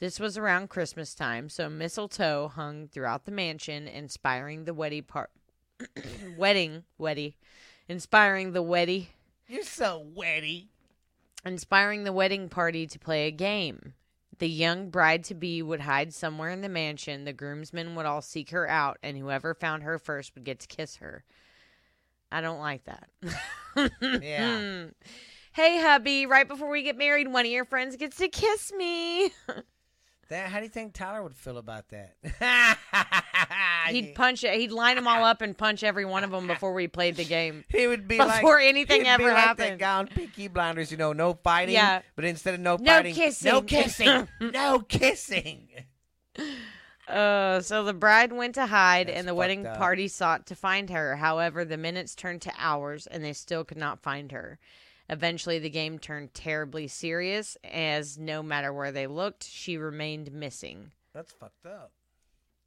This 0.00 0.20
was 0.20 0.36
around 0.36 0.68
Christmas 0.68 1.14
time, 1.14 1.48
so 1.48 1.70
mistletoe 1.70 2.48
hung 2.48 2.88
throughout 2.88 3.24
the 3.24 3.32
mansion, 3.32 3.88
inspiring 3.88 4.64
the 4.64 4.74
wedding 4.74 5.04
part. 5.04 5.30
wedding, 6.36 6.84
weddy, 7.00 7.34
inspiring 7.88 8.52
the 8.52 8.62
weddy, 8.62 9.08
You're 9.48 9.62
so 9.62 10.06
wetty. 10.16 10.66
inspiring 11.44 12.04
the 12.04 12.12
wedding 12.12 12.48
party 12.48 12.86
to 12.86 12.98
play 12.98 13.26
a 13.26 13.30
game. 13.30 13.94
The 14.38 14.48
young 14.48 14.90
bride 14.90 15.24
to 15.24 15.34
be 15.34 15.62
would 15.62 15.80
hide 15.80 16.12
somewhere 16.12 16.50
in 16.50 16.60
the 16.60 16.68
mansion. 16.68 17.24
The 17.24 17.32
groomsmen 17.32 17.94
would 17.94 18.04
all 18.04 18.20
seek 18.20 18.50
her 18.50 18.68
out, 18.68 18.98
and 19.02 19.16
whoever 19.16 19.54
found 19.54 19.82
her 19.82 19.98
first 19.98 20.34
would 20.34 20.44
get 20.44 20.60
to 20.60 20.66
kiss 20.66 20.96
her. 20.96 21.24
I 22.30 22.40
don't 22.40 22.58
like 22.60 22.84
that. 22.84 23.08
Yeah. 24.02 24.86
Hey, 25.52 25.80
hubby, 25.80 26.26
right 26.26 26.46
before 26.48 26.70
we 26.70 26.82
get 26.82 26.96
married, 26.98 27.28
one 27.28 27.46
of 27.46 27.50
your 27.52 27.64
friends 27.64 27.96
gets 27.96 28.16
to 28.18 28.28
kiss 28.28 28.72
me. 28.72 29.30
That, 30.28 30.48
how 30.48 30.58
do 30.58 30.64
you 30.64 30.70
think 30.70 30.92
Tyler 30.92 31.22
would 31.22 31.36
feel 31.36 31.56
about 31.58 31.84
that? 31.90 32.16
He'd 33.90 34.14
punch 34.16 34.42
it. 34.42 34.58
He'd 34.58 34.72
line 34.72 34.96
them 34.96 35.06
all 35.06 35.24
up 35.24 35.40
and 35.40 35.56
punch 35.56 35.84
every 35.84 36.04
one 36.04 36.24
of 36.24 36.30
them 36.32 36.46
before 36.48 36.72
we 36.72 36.88
played 36.88 37.16
the 37.16 37.24
game. 37.24 37.64
He 37.68 37.86
would 37.86 38.08
be 38.08 38.18
like 38.18 38.40
Before 38.40 38.58
anything 38.58 39.02
he'd 39.02 39.08
ever 39.10 39.22
like 39.24 39.34
that 39.34 39.40
happened. 39.60 39.78
guy 39.78 39.98
on 39.98 40.08
Peaky 40.08 40.48
Blinders, 40.48 40.90
you 40.90 40.96
know, 40.96 41.12
no 41.12 41.34
fighting. 41.34 41.74
Yeah. 41.74 42.02
But 42.16 42.24
instead 42.24 42.54
of 42.54 42.60
no 42.60 42.76
No 42.76 42.92
fighting, 42.96 43.14
kissing. 43.14 43.52
no 43.52 43.62
kissing, 43.62 44.28
no 44.40 44.80
kissing. 44.80 45.68
Uh, 47.08 47.60
so 47.60 47.84
the 47.84 47.94
bride 47.94 48.32
went 48.32 48.56
to 48.56 48.66
hide, 48.66 49.06
That's 49.06 49.18
and 49.18 49.28
the 49.28 49.34
wedding 49.34 49.64
up. 49.64 49.78
party 49.78 50.08
sought 50.08 50.46
to 50.46 50.56
find 50.56 50.90
her. 50.90 51.14
However, 51.16 51.64
the 51.64 51.76
minutes 51.76 52.16
turned 52.16 52.42
to 52.42 52.52
hours, 52.58 53.06
and 53.06 53.22
they 53.22 53.32
still 53.32 53.64
could 53.64 53.76
not 53.78 54.02
find 54.02 54.32
her. 54.32 54.58
Eventually, 55.08 55.58
the 55.58 55.70
game 55.70 55.98
turned 55.98 56.34
terribly 56.34 56.88
serious, 56.88 57.56
as 57.64 58.18
no 58.18 58.42
matter 58.42 58.72
where 58.72 58.92
they 58.92 59.06
looked, 59.06 59.44
she 59.44 59.76
remained 59.76 60.32
missing. 60.32 60.92
That's 61.14 61.32
fucked 61.32 61.66
up. 61.66 61.92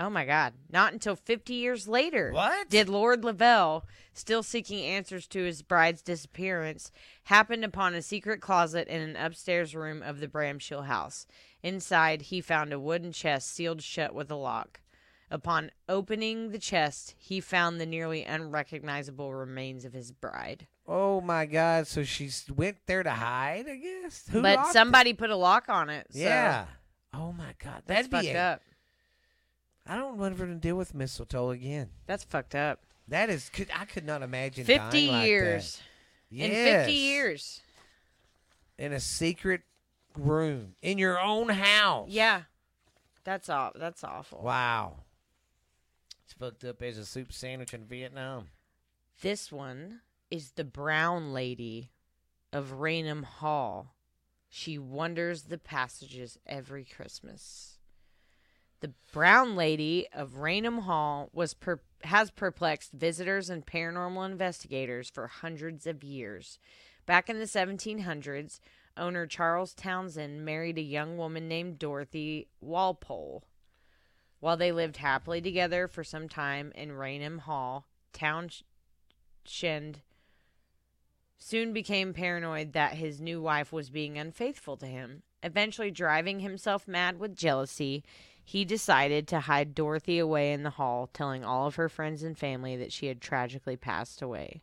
Oh 0.02 0.10
my 0.10 0.26
God! 0.26 0.54
Not 0.72 0.94
until 0.94 1.18
fifty 1.18 1.56
years 1.56 1.86
later 1.86 2.32
What? 2.32 2.70
did 2.70 2.88
Lord 2.88 3.26
Lovell, 3.26 3.86
still 4.14 4.44
seeking 4.44 4.86
answers 4.86 5.28
to 5.28 5.44
his 5.44 5.62
bride's 5.62 6.02
disappearance, 6.02 6.90
happen 7.24 7.66
upon 7.66 7.94
a 7.94 8.02
secret 8.02 8.40
closet 8.40 8.88
in 8.88 9.02
an 9.02 9.18
upstairs 9.18 9.76
room 9.76 10.02
of 10.02 10.22
the 10.22 10.30
Bramshill 10.30 10.86
house. 10.86 11.28
Inside, 11.62 12.22
he 12.24 12.40
found 12.40 12.72
a 12.72 12.80
wooden 12.80 13.12
chest 13.12 13.50
sealed 13.50 13.84
shut 13.84 14.16
with 14.16 14.32
a 14.32 14.36
lock. 14.36 14.80
Upon 15.30 15.70
opening 15.90 16.52
the 16.52 16.60
chest, 16.60 17.14
he 17.18 17.42
found 17.42 17.80
the 17.80 17.86
nearly 17.86 18.24
unrecognizable 18.24 19.34
remains 19.34 19.84
of 19.84 19.92
his 19.92 20.14
bride. 20.14 20.68
Oh 20.92 21.22
my 21.22 21.46
God! 21.46 21.86
So 21.86 22.04
she 22.04 22.32
went 22.56 22.78
there 22.88 23.04
to 23.04 23.12
hide, 23.12 23.68
I 23.70 23.76
guess. 23.76 24.26
Who 24.32 24.42
but 24.42 24.56
locked 24.58 24.74
somebody 24.74 25.14
put 25.14 25.30
a 25.30 25.36
lock 25.36 25.70
on 25.70 25.90
it. 25.92 26.08
So 26.12 26.20
Yeah. 26.20 26.66
Oh 27.14 27.32
my 27.32 27.54
God! 27.64 27.84
that's 27.86 28.08
That'd 28.08 28.12
fucked 28.12 28.24
be. 28.24 28.30
A, 28.32 28.54
up. 28.54 28.62
I 29.88 29.96
don't 29.98 30.18
want 30.18 30.38
her 30.40 30.48
to 30.48 30.56
deal 30.56 30.76
with 30.76 30.96
mistletoe 30.96 31.52
again. 31.52 31.90
That's 32.08 32.24
fucked 32.24 32.56
up. 32.56 32.80
That 33.08 33.30
is. 33.30 33.50
Could, 33.50 33.68
I 33.76 33.86
could 33.86 34.06
not 34.06 34.24
imagine. 34.24 34.66
Fifty 34.66 35.08
dying 35.08 35.12
like 35.12 35.28
years. 35.28 35.82
That. 36.32 36.36
In 36.46 36.52
Yes. 36.52 36.86
fifty 36.86 36.94
years. 37.00 37.62
in 38.80 38.94
a 38.94 39.00
secret 39.00 39.62
room 40.18 40.74
in 40.82 40.98
your 40.98 41.20
own 41.20 41.50
house. 41.50 42.10
Yeah. 42.10 42.44
That's 43.24 43.48
aw- 43.50 43.72
That's 43.76 44.04
awful. 44.04 44.42
Wow. 44.44 44.98
It's 46.24 46.34
fucked 46.34 46.64
up 46.64 46.82
as 46.82 46.98
a 46.98 47.06
soup 47.06 47.32
sandwich 47.34 47.74
in 47.74 47.86
Vietnam. 47.86 48.48
This 49.22 49.52
one 49.52 50.02
is 50.32 50.52
the 50.52 50.64
brown 50.64 51.34
lady 51.34 51.92
of 52.54 52.74
Raynham 52.74 53.24
Hall. 53.24 53.96
She 54.50 54.78
wanders 54.78 55.44
the 55.44 55.58
passages 55.58 56.38
every 56.46 56.86
Christmas. 56.86 57.78
The 58.82 58.94
brown 59.12 59.56
lady 59.56 60.08
of 60.14 60.38
Raynham 60.38 60.80
Hall 60.80 61.30
was 61.34 61.54
per- 61.54 61.82
has 62.04 62.32
perplexed 62.32 62.94
visitors 62.94 63.50
and 63.50 63.66
paranormal 63.66 64.26
investigators 64.26 65.10
for 65.10 65.28
hundreds 65.28 65.86
of 65.86 66.04
years. 66.04 66.60
Back 67.06 67.30
in 67.30 67.40
the 67.40 67.46
1700s, 67.46 68.60
owner 68.96 69.26
Charles 69.28 69.74
Townshend 69.74 70.46
married 70.46 70.78
a 70.78 70.82
young 70.82 71.18
woman 71.18 71.48
named 71.48 71.80
Dorothy 71.80 72.48
Walpole. 72.62 73.44
While 74.40 74.58
they 74.58 74.72
lived 74.72 74.98
happily 74.98 75.42
together 75.42 75.88
for 75.88 76.04
some 76.04 76.30
time 76.30 76.72
in 76.74 76.94
Raynham 76.94 77.40
Hall, 77.40 77.88
Townshend 78.14 80.02
soon 81.40 81.74
became 81.74 82.14
paranoid 82.14 82.74
that 82.74 82.94
his 82.94 83.20
new 83.20 83.42
wife 83.42 83.72
was 83.72 83.90
being 83.90 84.18
unfaithful 84.18 84.78
to 84.78 84.86
him. 84.86 85.24
Eventually, 85.42 85.90
driving 85.90 86.42
himself 86.42 86.88
mad 86.88 87.18
with 87.18 87.36
jealousy, 87.36 88.04
he 88.44 88.66
decided 88.66 89.28
to 89.28 89.42
hide 89.42 89.74
Dorothy 89.74 90.20
away 90.20 90.52
in 90.52 90.64
the 90.64 90.72
hall, 90.72 91.08
telling 91.14 91.46
all 91.46 91.68
of 91.68 91.76
her 91.76 91.88
friends 91.88 92.24
and 92.24 92.38
family 92.38 92.76
that 92.76 92.92
she 92.92 93.08
had 93.08 93.22
tragically 93.22 93.78
passed 93.78 94.22
away. 94.22 94.62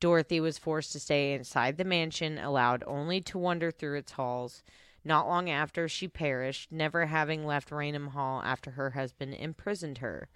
Dorothy 0.00 0.40
was 0.40 0.58
forced 0.58 0.92
to 0.92 1.00
stay 1.00 1.32
inside 1.32 1.76
the 1.76 1.84
mansion, 1.84 2.38
allowed 2.38 2.84
only 2.86 3.20
to 3.22 3.38
wander 3.38 3.70
through 3.70 3.98
its 3.98 4.12
halls. 4.12 4.62
Not 5.04 5.28
long 5.28 5.48
after, 5.50 5.88
she 5.88 6.08
perished, 6.08 6.72
never 6.72 7.06
having 7.06 7.46
left 7.46 7.70
Raynham 7.70 8.08
Hall 8.08 8.42
after 8.42 8.72
her 8.72 8.90
husband 8.90 9.34
imprisoned 9.34 9.98
her. 9.98 10.28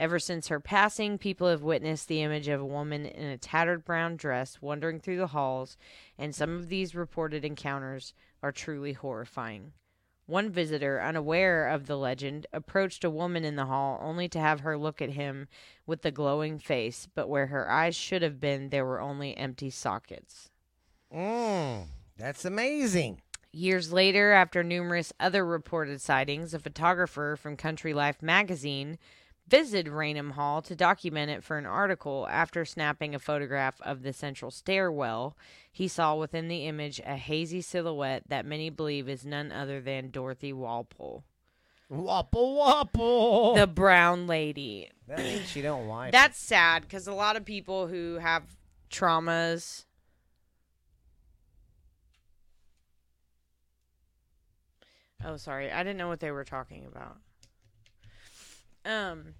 Ever 0.00 0.18
since 0.18 0.48
her 0.48 0.60
passing, 0.60 1.18
people 1.18 1.46
have 1.46 1.62
witnessed 1.62 2.08
the 2.08 2.22
image 2.22 2.48
of 2.48 2.58
a 2.58 2.64
woman 2.64 3.04
in 3.04 3.26
a 3.26 3.36
tattered 3.36 3.84
brown 3.84 4.16
dress 4.16 4.56
wandering 4.62 4.98
through 4.98 5.18
the 5.18 5.26
halls, 5.26 5.76
and 6.16 6.34
some 6.34 6.56
of 6.56 6.70
these 6.70 6.94
reported 6.94 7.44
encounters 7.44 8.14
are 8.42 8.50
truly 8.50 8.94
horrifying. 8.94 9.74
One 10.24 10.48
visitor, 10.48 11.02
unaware 11.02 11.68
of 11.68 11.86
the 11.86 11.98
legend, 11.98 12.46
approached 12.50 13.04
a 13.04 13.10
woman 13.10 13.44
in 13.44 13.56
the 13.56 13.66
hall 13.66 13.98
only 14.00 14.26
to 14.30 14.40
have 14.40 14.60
her 14.60 14.78
look 14.78 15.02
at 15.02 15.10
him 15.10 15.48
with 15.86 16.00
the 16.00 16.10
glowing 16.10 16.58
face, 16.58 17.06
but 17.14 17.28
where 17.28 17.48
her 17.48 17.70
eyes 17.70 17.94
should 17.94 18.22
have 18.22 18.40
been, 18.40 18.70
there 18.70 18.86
were 18.86 19.02
only 19.02 19.36
empty 19.36 19.68
sockets. 19.68 20.48
Mm, 21.14 21.88
that's 22.16 22.46
amazing. 22.46 23.20
Years 23.52 23.92
later, 23.92 24.32
after 24.32 24.62
numerous 24.62 25.12
other 25.20 25.44
reported 25.44 26.00
sightings, 26.00 26.54
a 26.54 26.58
photographer 26.58 27.36
from 27.36 27.56
Country 27.56 27.92
Life 27.92 28.22
magazine 28.22 28.96
visited 29.50 29.88
Raynham 29.88 30.30
Hall 30.30 30.62
to 30.62 30.76
document 30.76 31.30
it 31.30 31.42
for 31.44 31.58
an 31.58 31.66
article. 31.66 32.26
After 32.30 32.64
snapping 32.64 33.14
a 33.14 33.18
photograph 33.18 33.80
of 33.82 34.02
the 34.02 34.12
central 34.12 34.50
stairwell, 34.50 35.36
he 35.70 35.88
saw 35.88 36.14
within 36.14 36.48
the 36.48 36.66
image 36.66 37.00
a 37.04 37.16
hazy 37.16 37.60
silhouette 37.60 38.22
that 38.28 38.46
many 38.46 38.70
believe 38.70 39.08
is 39.08 39.26
none 39.26 39.50
other 39.52 39.80
than 39.80 40.10
Dorothy 40.10 40.52
Walpole, 40.52 41.24
Wapple 41.90 42.56
wapple. 42.56 43.56
the 43.56 43.66
brown 43.66 44.26
lady. 44.28 44.88
that 45.08 45.18
means 45.18 45.48
she 45.48 45.60
don't 45.60 45.88
wipe. 45.88 46.12
That's 46.12 46.38
sad 46.38 46.82
because 46.82 47.08
a 47.08 47.12
lot 47.12 47.36
of 47.36 47.44
people 47.44 47.88
who 47.88 48.18
have 48.18 48.44
traumas. 48.90 49.84
Oh, 55.24 55.36
sorry. 55.36 55.70
I 55.70 55.82
didn't 55.82 55.98
know 55.98 56.08
what 56.08 56.20
they 56.20 56.30
were 56.30 56.44
talking 56.44 56.86
about. 56.86 57.16
Um. 58.84 59.34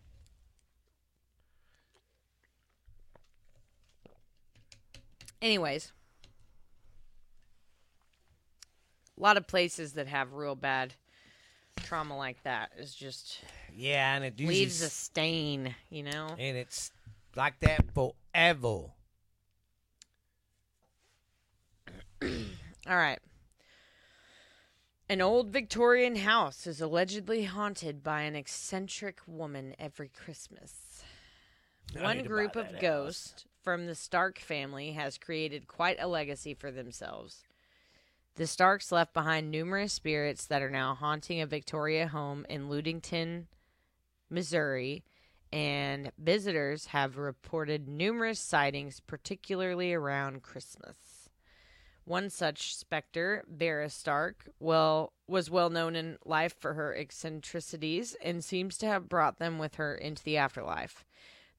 Anyways, 5.43 5.93
a 9.17 9.23
lot 9.23 9.37
of 9.37 9.47
places 9.47 9.95
that 9.95 10.07
have 10.07 10.35
real 10.35 10.55
bad 10.55 10.95
trauma 11.77 12.17
like 12.17 12.43
that 12.43 12.71
is 12.79 12.95
just 12.95 13.41
yeah, 13.75 14.15
and 14.15 14.25
it 14.25 14.39
leaves 14.39 14.83
a 14.83 14.91
stain, 14.91 15.75
you 15.89 16.03
know? 16.03 16.29
and 16.39 16.57
it's 16.57 16.93
like 17.37 17.59
that 17.61 17.85
forever. 17.95 18.93
All 22.23 22.97
right. 22.97 23.19
An 25.09 25.21
old 25.21 25.49
Victorian 25.49 26.17
house 26.17 26.67
is 26.69 26.81
allegedly 26.81 27.45
haunted 27.45 28.05
by 28.05 28.23
an 28.23 28.37
eccentric 28.37 29.21
woman 29.27 29.75
every 29.79 30.09
Christmas. 30.09 31.03
I 31.99 32.03
One 32.03 32.23
group 32.23 32.55
of 32.55 32.79
ghosts 32.79 33.45
from 33.63 33.87
the 33.87 33.95
Stark 33.95 34.39
family 34.39 34.93
has 34.93 35.19
created 35.19 35.69
quite 35.69 35.99
a 36.01 36.09
legacy 36.09 36.55
for 36.55 36.71
themselves. 36.71 37.45
The 38.37 38.47
Starks 38.47 38.93
left 38.93 39.13
behind 39.13 39.51
numerous 39.51 39.93
spirits 39.93 40.47
that 40.47 40.63
are 40.63 40.71
now 40.71 40.95
haunting 40.95 41.41
a 41.41 41.47
Victoria 41.47 42.09
home 42.09 42.47
in 42.49 42.71
Ludington, 42.71 43.49
Missouri, 44.31 45.05
and 45.53 46.13
visitors 46.17 46.87
have 46.87 47.19
reported 47.19 47.89
numerous 47.89 48.39
sightings, 48.39 49.01
particularly 49.01 49.93
around 49.93 50.43
Christmas. 50.43 51.29
One 52.05 52.31
such 52.31 52.75
specter, 52.75 53.45
Vera 53.49 53.91
Stark, 53.91 54.49
well 54.59 55.13
was 55.27 55.51
well 55.51 55.71
known 55.71 55.95
in 55.95 56.19
life 56.25 56.55
for 56.59 56.75
her 56.75 56.97
eccentricities 56.97 58.17
and 58.23 58.43
seems 58.43 58.79
to 58.79 58.87
have 58.87 59.09
brought 59.09 59.39
them 59.39 59.59
with 59.59 59.77
her 59.77 59.95
into 59.95 60.25
the 60.25 60.37
afterlife. 60.37 61.05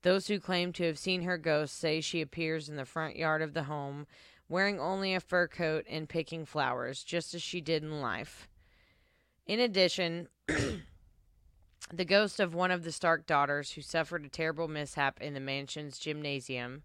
Those 0.03 0.27
who 0.27 0.39
claim 0.39 0.73
to 0.73 0.85
have 0.85 0.97
seen 0.97 1.21
her 1.23 1.37
ghost 1.37 1.77
say 1.77 2.01
she 2.01 2.21
appears 2.21 2.69
in 2.69 2.75
the 2.75 2.85
front 2.85 3.15
yard 3.15 3.41
of 3.41 3.53
the 3.53 3.63
home, 3.63 4.07
wearing 4.49 4.79
only 4.79 5.13
a 5.13 5.19
fur 5.19 5.47
coat 5.47 5.85
and 5.89 6.09
picking 6.09 6.45
flowers, 6.45 7.03
just 7.03 7.33
as 7.33 7.41
she 7.41 7.61
did 7.61 7.83
in 7.83 8.01
life. 8.01 8.47
In 9.45 9.59
addition, 9.59 10.27
the 10.47 12.05
ghost 12.05 12.39
of 12.39 12.55
one 12.55 12.71
of 12.71 12.83
the 12.83 12.91
Stark 12.91 13.27
daughters 13.27 13.71
who 13.71 13.81
suffered 13.81 14.25
a 14.25 14.29
terrible 14.29 14.67
mishap 14.67 15.21
in 15.21 15.33
the 15.33 15.39
mansion's 15.39 15.99
gymnasium 15.99 16.83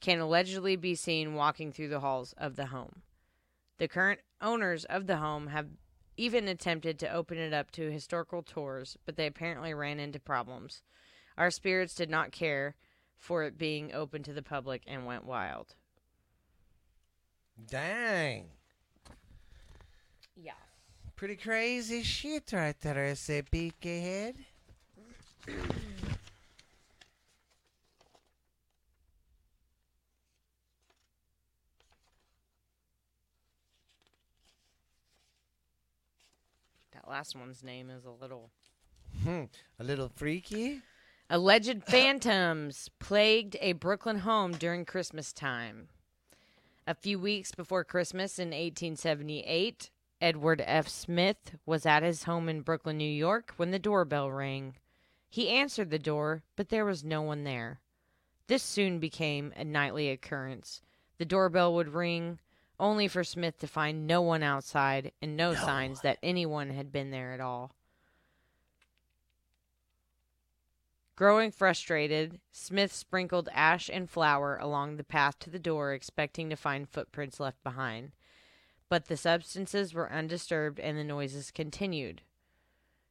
can 0.00 0.20
allegedly 0.20 0.76
be 0.76 0.94
seen 0.94 1.34
walking 1.34 1.72
through 1.72 1.88
the 1.88 2.00
halls 2.00 2.34
of 2.38 2.54
the 2.54 2.66
home. 2.66 3.02
The 3.78 3.88
current 3.88 4.20
owners 4.40 4.84
of 4.84 5.06
the 5.06 5.16
home 5.16 5.48
have 5.48 5.66
even 6.16 6.48
attempted 6.48 6.98
to 6.98 7.12
open 7.12 7.38
it 7.38 7.52
up 7.52 7.70
to 7.72 7.90
historical 7.90 8.42
tours, 8.42 8.96
but 9.04 9.16
they 9.16 9.26
apparently 9.26 9.74
ran 9.74 9.98
into 10.00 10.18
problems. 10.18 10.82
Our 11.38 11.52
spirits 11.52 11.94
did 11.94 12.10
not 12.10 12.32
care 12.32 12.74
for 13.16 13.44
it 13.44 13.56
being 13.56 13.94
open 13.94 14.24
to 14.24 14.32
the 14.32 14.42
public 14.42 14.82
and 14.88 15.06
went 15.06 15.24
wild. 15.24 15.76
Dang. 17.70 18.46
Yeah. 20.36 20.52
Pretty 21.14 21.36
crazy 21.36 22.02
shit 22.02 22.52
right 22.52 22.74
there, 22.80 23.14
SAP 23.14 23.54
head. 23.84 24.34
That 36.92 37.08
last 37.08 37.36
one's 37.36 37.62
name 37.62 37.90
is 37.90 38.04
a 38.04 38.10
little. 38.10 38.50
Hmm. 39.22 39.44
A 39.78 39.84
little 39.84 40.10
freaky. 40.16 40.82
Alleged 41.30 41.84
phantoms 41.84 42.88
plagued 42.98 43.54
a 43.60 43.74
Brooklyn 43.74 44.20
home 44.20 44.52
during 44.52 44.86
Christmas 44.86 45.30
time. 45.30 45.88
A 46.86 46.94
few 46.94 47.18
weeks 47.18 47.54
before 47.54 47.84
Christmas 47.84 48.38
in 48.38 48.48
1878, 48.48 49.90
Edward 50.22 50.62
F. 50.64 50.88
Smith 50.88 51.56
was 51.66 51.84
at 51.84 52.02
his 52.02 52.22
home 52.22 52.48
in 52.48 52.62
Brooklyn, 52.62 52.96
New 52.96 53.04
York, 53.04 53.52
when 53.58 53.72
the 53.72 53.78
doorbell 53.78 54.30
rang. 54.30 54.76
He 55.28 55.50
answered 55.50 55.90
the 55.90 55.98
door, 55.98 56.44
but 56.56 56.70
there 56.70 56.86
was 56.86 57.04
no 57.04 57.20
one 57.20 57.44
there. 57.44 57.80
This 58.46 58.62
soon 58.62 58.98
became 58.98 59.52
a 59.54 59.64
nightly 59.64 60.08
occurrence. 60.08 60.80
The 61.18 61.26
doorbell 61.26 61.74
would 61.74 61.92
ring, 61.92 62.38
only 62.80 63.06
for 63.06 63.22
Smith 63.22 63.58
to 63.58 63.66
find 63.66 64.06
no 64.06 64.22
one 64.22 64.42
outside 64.42 65.12
and 65.20 65.36
no, 65.36 65.52
signs 65.52 66.00
that 66.00 66.18
anyone 66.22 66.70
had 66.70 66.90
been 66.90 67.10
there 67.10 67.34
at 67.34 67.40
all. 67.40 67.72
Growing 71.18 71.50
frustrated, 71.50 72.38
Smith 72.52 72.92
sprinkled 72.92 73.48
ash 73.52 73.90
and 73.92 74.08
flour 74.08 74.56
along 74.58 74.96
the 74.96 75.02
path 75.02 75.36
to 75.40 75.50
the 75.50 75.58
door, 75.58 75.92
expecting 75.92 76.48
to 76.48 76.54
find 76.54 76.88
footprints 76.88 77.40
left 77.40 77.60
behind. 77.64 78.12
But 78.88 79.06
the 79.06 79.16
substances 79.16 79.92
were 79.92 80.12
undisturbed 80.12 80.78
and 80.78 80.96
the 80.96 81.02
noises 81.02 81.50
continued. 81.50 82.22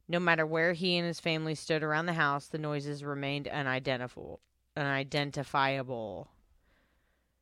No 0.08 0.22
matter 0.22 0.46
where 0.46 0.72
he 0.72 0.96
and 0.96 1.06
his 1.06 1.20
family 1.20 1.54
stood 1.54 1.84
around 1.84 2.06
the 2.06 2.14
house, 2.14 2.48
the 2.48 2.58
noises 2.58 3.04
remained 3.04 3.50
unidentifiable. 3.50 4.40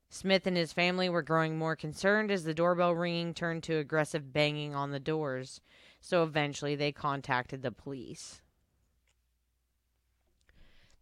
Smith 0.10 0.48
and 0.48 0.58
his 0.58 0.74
family 0.74 1.10
were 1.10 1.22
growing 1.22 1.60
more 1.60 1.76
concerned 1.76 2.32
as 2.32 2.44
the 2.44 2.56
doorbell 2.56 2.96
ringing 2.96 3.36
turned 3.36 3.62
to 3.62 3.78
aggressive 3.78 4.34
banging 4.34 4.74
on 4.74 4.90
the 4.90 5.00
doors, 5.00 5.62
so 6.02 6.24
eventually 6.24 6.76
they 6.76 6.92
contacted 6.92 7.62
the 7.62 7.72
police. 7.72 8.42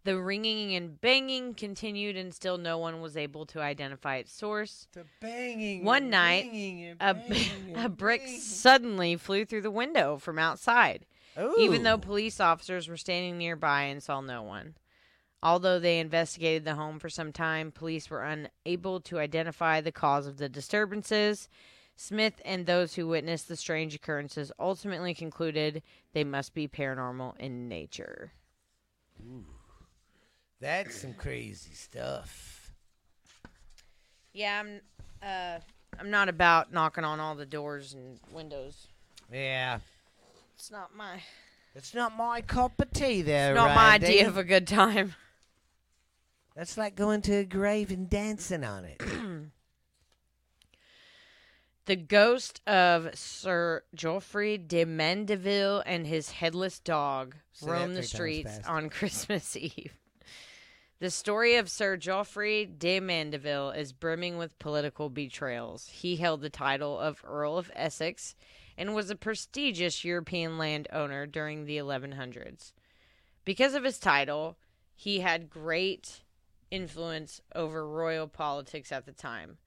The 0.05 0.19
ringing 0.19 0.75
and 0.75 0.99
banging 0.99 1.53
continued, 1.53 2.17
and 2.17 2.33
still 2.33 2.57
no 2.57 2.77
one 2.77 2.99
was 2.99 3.15
able 3.15 3.45
to 3.47 3.61
identify 3.61 4.17
its 4.17 4.33
source. 4.33 4.87
The 4.91 5.05
banging. 5.21 5.85
One 5.85 6.03
and 6.03 6.11
night, 6.11 6.43
ringing 6.45 6.83
and 6.85 6.97
A, 7.01 7.13
banging 7.13 7.75
a 7.77 7.89
brick 7.89 8.21
banging. 8.21 8.39
suddenly 8.41 9.15
flew 9.15 9.45
through 9.45 9.61
the 9.61 9.71
window 9.71 10.17
from 10.17 10.37
outside, 10.39 11.05
even 11.57 11.83
though 11.83 11.97
police 11.97 12.39
officers 12.41 12.89
were 12.89 12.97
standing 12.97 13.37
nearby 13.37 13.83
and 13.83 14.03
saw 14.03 14.19
no 14.19 14.43
one. 14.43 14.75
Although 15.41 15.79
they 15.79 15.99
investigated 15.99 16.63
the 16.63 16.75
home 16.75 16.99
for 16.99 17.09
some 17.09 17.31
time, 17.33 17.71
police 17.71 18.09
were 18.09 18.23
unable 18.23 19.01
to 19.01 19.19
identify 19.19 19.81
the 19.81 19.91
cause 19.91 20.25
of 20.27 20.37
the 20.37 20.47
disturbances. 20.49 21.49
Smith 21.95 22.41
and 22.43 22.65
those 22.65 22.95
who 22.95 23.07
witnessed 23.07 23.47
the 23.47 23.55
strange 23.55 23.93
occurrences 23.93 24.51
ultimately 24.57 25.13
concluded 25.13 25.83
they 26.13 26.23
must 26.23 26.53
be 26.53 26.67
paranormal 26.67 27.37
in 27.39 27.67
nature. 27.67 28.31
That's 30.63 31.01
some 31.01 31.13
crazy 31.13 31.73
stuff. 31.73 32.71
Yeah, 34.31 34.61
I'm 34.63 34.79
uh 35.21 35.59
I'm 35.99 36.09
not 36.09 36.29
about 36.29 36.71
knocking 36.71 37.03
on 37.03 37.19
all 37.19 37.35
the 37.35 37.45
doors 37.45 37.93
and 37.93 38.17
windows. 38.31 38.87
Yeah. 39.31 39.79
It's 40.55 40.71
not 40.71 40.95
my 40.95 41.21
It's 41.75 41.93
not 41.93 42.15
my 42.15 42.39
cup 42.39 42.79
of 42.79 42.91
tea 42.93 43.21
there, 43.23 43.51
It's 43.51 43.57
not 43.57 43.75
my 43.75 43.91
Randy. 43.91 44.07
idea 44.07 44.27
of 44.29 44.37
a 44.37 44.43
good 44.45 44.65
time. 44.65 45.15
That's 46.55 46.77
like 46.77 46.95
going 46.95 47.21
to 47.23 47.33
a 47.39 47.43
grave 47.43 47.91
and 47.91 48.09
dancing 48.09 48.63
on 48.63 48.85
it. 48.85 49.01
The 51.85 51.97
ghost 51.97 52.61
of 52.65 53.09
Sir 53.13 53.83
Geoffrey 53.93 54.57
de 54.57 54.85
Mandeville 54.85 55.83
and 55.85 56.07
his 56.07 56.31
headless 56.31 56.79
dog 56.79 57.35
Say 57.51 57.65
that 57.65 57.71
roam 57.73 57.89
three 57.89 57.95
the 57.95 57.95
times 57.99 58.09
streets 58.09 58.55
fast. 58.55 58.69
on 58.69 58.89
Christmas 58.89 59.57
Eve. 59.57 59.91
The 60.99 61.09
story 61.09 61.55
of 61.55 61.69
Sir 61.69 61.97
Geoffrey 61.97 62.65
de 62.65 62.99
Mandeville 62.99 63.71
is 63.71 63.91
brimming 63.91 64.37
with 64.37 64.57
political 64.59 65.09
betrayals. 65.09 65.89
He 65.89 66.15
held 66.15 66.41
the 66.41 66.49
title 66.49 66.97
of 66.97 67.23
Earl 67.25 67.57
of 67.57 67.71
Essex 67.75 68.35
and 68.77 68.95
was 68.95 69.09
a 69.09 69.15
prestigious 69.15 70.05
European 70.05 70.57
landowner 70.57 71.25
during 71.25 71.65
the 71.65 71.77
1100s. 71.77 72.71
Because 73.43 73.73
of 73.73 73.83
his 73.83 73.99
title, 73.99 74.57
he 74.95 75.19
had 75.19 75.49
great 75.49 76.21
influence 76.71 77.41
over 77.53 77.87
royal 77.87 78.27
politics 78.27 78.91
at 78.91 79.05
the 79.05 79.11
time. 79.11 79.57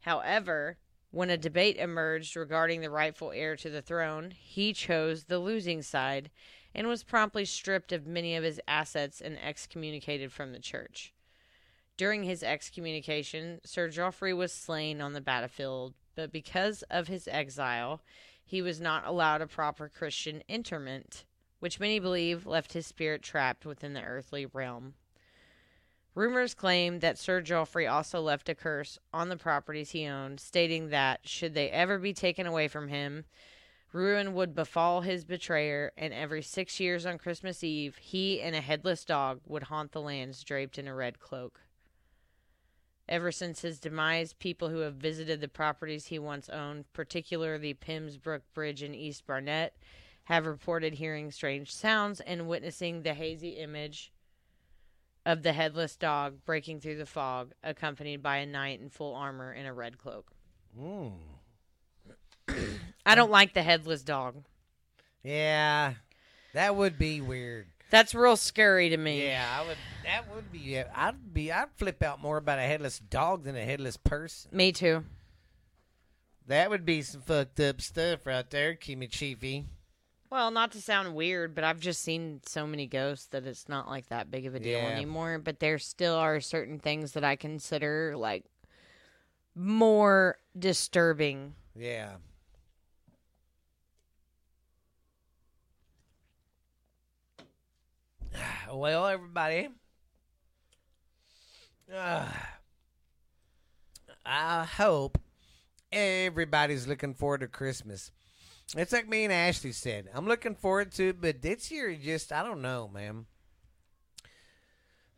However, 0.00 0.78
when 1.10 1.30
a 1.30 1.36
debate 1.36 1.76
emerged 1.76 2.36
regarding 2.36 2.80
the 2.80 2.90
rightful 2.90 3.32
heir 3.32 3.56
to 3.56 3.70
the 3.70 3.82
throne, 3.82 4.30
he 4.30 4.72
chose 4.72 5.24
the 5.24 5.38
losing 5.38 5.82
side 5.82 6.30
and 6.74 6.86
was 6.86 7.02
promptly 7.02 7.44
stripped 7.44 7.92
of 7.92 8.06
many 8.06 8.36
of 8.36 8.44
his 8.44 8.60
assets 8.66 9.20
and 9.20 9.38
excommunicated 9.38 10.32
from 10.32 10.52
the 10.52 10.58
church. 10.58 11.12
During 11.96 12.24
his 12.24 12.42
excommunication, 12.42 13.60
Sir 13.64 13.88
Geoffrey 13.88 14.32
was 14.32 14.52
slain 14.52 15.00
on 15.00 15.12
the 15.12 15.20
battlefield, 15.20 15.94
but 16.14 16.32
because 16.32 16.82
of 16.90 17.08
his 17.08 17.28
exile, 17.28 18.00
he 18.44 18.62
was 18.62 18.80
not 18.80 19.06
allowed 19.06 19.40
a 19.40 19.46
proper 19.46 19.88
Christian 19.88 20.42
interment, 20.48 21.24
which 21.60 21.80
many 21.80 21.98
believe 21.98 22.46
left 22.46 22.72
his 22.72 22.86
spirit 22.86 23.22
trapped 23.22 23.64
within 23.64 23.92
the 23.92 24.02
earthly 24.02 24.46
realm. 24.46 24.94
Rumors 26.14 26.52
claim 26.52 27.00
that 27.00 27.18
Sir 27.18 27.40
Geoffrey 27.40 27.86
also 27.86 28.20
left 28.20 28.48
a 28.50 28.54
curse 28.54 28.98
on 29.14 29.28
the 29.28 29.36
properties 29.36 29.90
he 29.92 30.06
owned, 30.06 30.40
stating 30.40 30.90
that, 30.90 31.20
should 31.26 31.54
they 31.54 31.70
ever 31.70 31.98
be 31.98 32.12
taken 32.12 32.46
away 32.46 32.68
from 32.68 32.88
him, 32.88 33.24
ruin 33.92 34.34
would 34.34 34.54
befall 34.54 35.02
his 35.02 35.24
betrayer, 35.24 35.92
and 35.96 36.12
every 36.12 36.42
six 36.42 36.80
years 36.80 37.06
on 37.06 37.18
Christmas 37.18 37.62
Eve, 37.62 37.96
he 37.96 38.40
and 38.40 38.56
a 38.56 38.60
headless 38.60 39.04
dog 39.04 39.40
would 39.46 39.64
haunt 39.64 39.92
the 39.92 40.00
lands 40.00 40.42
draped 40.42 40.78
in 40.78 40.88
a 40.88 40.94
red 40.94 41.20
cloak. 41.20 41.60
Ever 43.08 43.32
since 43.32 43.60
his 43.60 43.80
demise, 43.80 44.32
people 44.32 44.68
who 44.68 44.78
have 44.78 44.94
visited 44.94 45.40
the 45.40 45.48
properties 45.48 46.06
he 46.06 46.18
once 46.18 46.48
owned, 46.48 46.90
particularly 46.92 47.74
Pymmes 47.74 48.16
Brook 48.16 48.42
Bridge 48.54 48.82
in 48.82 48.94
East 48.94 49.26
Barnet, 49.26 49.74
have 50.24 50.46
reported 50.46 50.94
hearing 50.94 51.30
strange 51.30 51.74
sounds 51.74 52.20
and 52.20 52.48
witnessing 52.48 53.02
the 53.02 53.14
hazy 53.14 53.50
image 53.50 54.12
of 55.26 55.42
the 55.42 55.52
headless 55.52 55.96
dog 55.96 56.38
breaking 56.44 56.80
through 56.80 56.96
the 56.96 57.06
fog, 57.06 57.52
accompanied 57.62 58.22
by 58.22 58.38
a 58.38 58.46
knight 58.46 58.80
in 58.80 58.88
full 58.88 59.14
armor 59.14 59.52
in 59.52 59.66
a 59.66 59.72
red 59.72 59.98
cloak. 59.98 60.30
Mm. 60.78 61.12
I 63.06 63.14
don't 63.14 63.30
like 63.30 63.54
the 63.54 63.62
headless 63.62 64.02
dog. 64.02 64.44
Yeah, 65.24 65.94
that 66.54 66.76
would 66.76 66.98
be 66.98 67.20
weird. 67.20 67.66
That's 67.90 68.14
real 68.14 68.36
scary 68.36 68.88
to 68.88 68.96
me. 68.96 69.26
Yeah, 69.26 69.46
I 69.60 69.66
would. 69.66 69.76
That 70.04 70.34
would 70.34 70.50
be. 70.50 70.58
yeah, 70.60 70.84
I'd 70.94 71.34
be. 71.34 71.52
I'd 71.52 71.68
flip 71.76 72.02
out 72.02 72.20
more 72.22 72.38
about 72.38 72.58
a 72.58 72.62
headless 72.62 72.98
dog 72.98 73.44
than 73.44 73.54
a 73.56 73.64
headless 73.64 73.96
person. 73.96 74.50
Me 74.54 74.72
too. 74.72 75.04
That 76.46 76.70
would 76.70 76.84
be 76.84 77.02
some 77.02 77.20
fucked 77.20 77.60
up 77.60 77.80
stuff 77.80 78.26
right 78.26 78.48
there, 78.50 78.74
Kimmy 78.74 79.08
Chiefy. 79.10 79.64
Well, 80.30 80.50
not 80.50 80.72
to 80.72 80.80
sound 80.80 81.14
weird, 81.14 81.54
but 81.54 81.62
I've 81.62 81.78
just 81.78 82.02
seen 82.02 82.40
so 82.46 82.66
many 82.66 82.86
ghosts 82.86 83.26
that 83.26 83.46
it's 83.46 83.68
not 83.68 83.88
like 83.88 84.08
that 84.08 84.30
big 84.30 84.46
of 84.46 84.54
a 84.54 84.58
deal 84.60 84.78
Yeah. 84.78 84.86
anymore. 84.88 85.38
But 85.38 85.60
there 85.60 85.78
still 85.78 86.14
are 86.14 86.40
certain 86.40 86.78
things 86.78 87.12
that 87.12 87.22
I 87.22 87.36
consider 87.36 88.16
like 88.16 88.44
more 89.54 90.38
disturbing. 90.58 91.54
Yeah. 91.76 92.12
Well, 98.72 99.06
everybody. 99.06 99.68
Uh, 101.94 102.26
I 104.24 104.64
hope 104.64 105.18
everybody's 105.92 106.86
looking 106.86 107.12
forward 107.12 107.42
to 107.42 107.48
Christmas. 107.48 108.10
It's 108.74 108.92
like 108.92 109.06
me 109.06 109.24
and 109.24 109.32
Ashley 109.32 109.72
said. 109.72 110.08
I'm 110.14 110.26
looking 110.26 110.54
forward 110.54 110.90
to 110.92 111.10
it, 111.10 111.20
but 111.20 111.42
this 111.42 111.70
year 111.70 111.94
just 111.94 112.32
I 112.32 112.42
don't 112.42 112.62
know, 112.62 112.88
man. 112.88 113.26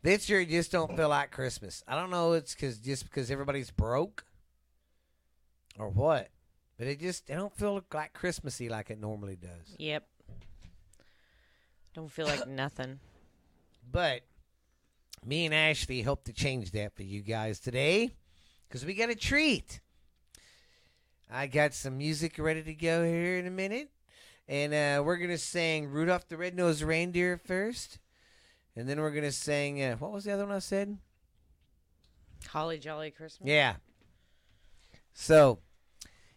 This 0.03 0.27
year 0.29 0.43
just 0.43 0.73
don't 0.73 0.97
feel 0.97 1.07
like 1.07 1.31
Christmas. 1.31 1.81
I 1.87 1.95
don't 1.95 2.09
know. 2.09 2.33
It's 2.33 2.53
because 2.53 2.77
just 2.79 3.05
because 3.05 3.31
everybody's 3.31 3.71
broke 3.71 4.25
or 5.79 5.87
what, 5.87 6.27
but 6.77 6.87
it 6.87 6.99
just 6.99 7.29
it 7.29 7.35
don't 7.35 7.55
feel 7.55 7.81
like 7.93 8.11
Christmassy 8.11 8.67
like 8.67 8.89
it 8.89 8.99
normally 8.99 9.37
does. 9.37 9.77
Yep. 9.77 10.05
Don't 11.93 12.11
feel 12.11 12.25
like 12.25 12.49
nothing. 12.49 12.99
But 13.91 14.21
me 15.25 15.45
and 15.45 15.53
Ashley 15.53 16.01
hope 16.01 16.25
to 16.25 16.33
change 16.33 16.71
that 16.71 16.95
for 16.95 17.03
you 17.03 17.21
guys 17.21 17.59
today 17.59 18.11
because 18.67 18.85
we 18.85 18.93
got 18.93 19.09
a 19.09 19.15
treat. 19.15 19.79
I 21.31 21.47
got 21.47 21.73
some 21.73 21.97
music 21.97 22.37
ready 22.37 22.61
to 22.63 22.73
go 22.73 23.03
here 23.03 23.37
in 23.37 23.47
a 23.47 23.51
minute. 23.51 23.89
And 24.47 24.73
uh, 24.73 25.03
we're 25.03 25.17
going 25.17 25.31
to 25.31 25.39
sing 25.39 25.89
Rudolph 25.89 26.27
the 26.27 26.37
Red-Nosed 26.37 26.83
Reindeer 26.83 27.37
first. 27.37 27.97
And 28.75 28.87
then 28.87 28.99
we're 28.99 29.11
going 29.11 29.23
to 29.23 29.31
sing, 29.31 29.81
uh, 29.81 29.95
what 29.95 30.11
was 30.11 30.25
the 30.25 30.33
other 30.33 30.45
one 30.45 30.55
I 30.55 30.59
said? 30.59 30.97
Holly 32.49 32.77
Jolly 32.77 33.09
Christmas. 33.09 33.49
Yeah. 33.49 33.75
So, 35.13 35.59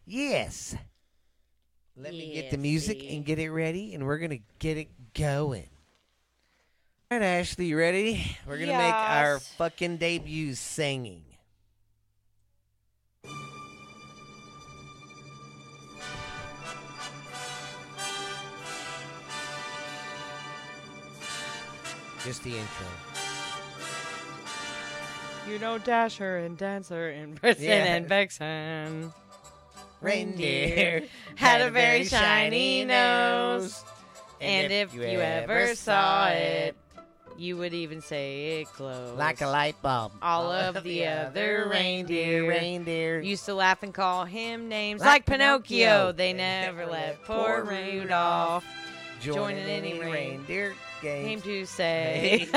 yes. 0.07 0.75
Let 1.97 2.13
me 2.13 2.33
get 2.33 2.51
the 2.51 2.57
music 2.57 3.01
see. 3.01 3.15
and 3.15 3.25
get 3.25 3.39
it 3.39 3.51
ready, 3.51 3.93
and 3.93 4.07
we're 4.07 4.19
going 4.19 4.31
to 4.31 4.41
get 4.59 4.79
it 4.79 4.89
going. 5.15 5.69
All 7.11 7.19
right, 7.19 7.25
Ashley, 7.25 7.65
you 7.65 7.79
ready? 7.79 8.37
We're 8.47 8.59
to 8.59 8.67
make 8.67 8.95
our 8.95 9.35
Yes. 9.37 9.55
fucking 9.57 9.97
debut 9.97 10.55
singing. 10.55 11.25
Just 22.25 22.43
the 22.43 22.51
intro. 22.51 22.87
You 25.49 25.59
know 25.59 25.79
Dasher 25.79 26.39
and 26.39 26.59
Dancer 26.59 27.09
and 27.09 27.41
Blitzen 27.41 27.61
Yeah. 27.61 27.85
and 27.85 28.09
Vexen. 28.09 29.15
Reindeer 30.01 31.05
had 31.37 31.61
a 31.63 31.71
very 31.71 32.05
shiny 32.05 32.85
nose. 32.85 33.83
And 34.41 34.71
if 34.73 34.95
you 34.95 35.03
ever 35.03 35.75
saw 35.75 36.29
it, 36.29 36.77
you 37.39 37.57
would 37.57 37.73
even 37.75 38.01
say 38.01 38.61
it 38.61 38.69
glows. 38.77 39.17
like 39.17 39.41
a 39.41 39.47
light 39.47 39.81
bulb. 39.83 40.13
All 40.21 40.51
of 40.51 40.83
the 40.83 41.07
other 41.07 41.69
reindeer 41.71 42.49
reindeer 42.49 43.21
Used 43.21 43.45
to 43.47 43.55
laugh 43.55 43.83
and 43.83 43.95
call 43.95 44.25
him 44.25 44.69
names 44.69 45.01
Like 45.01 45.09
like, 45.09 45.27
Pinocchio. 45.27 45.63
Pinocchio. 45.77 46.13
They 46.13 46.33
They 46.33 46.39
never 46.39 46.79
never 46.79 46.91
let 46.91 47.09
let 47.09 47.25
poor 47.25 47.65
poor 47.65 47.75
Rudolph 47.75 48.65
joining 49.21 49.65
joining 49.65 49.69
any 49.71 50.01
reindeer 50.01 50.13
rain- 50.13 50.31
reindeer 50.39 50.75
came 51.01 51.41
to 51.43 51.65
say. 51.67 52.49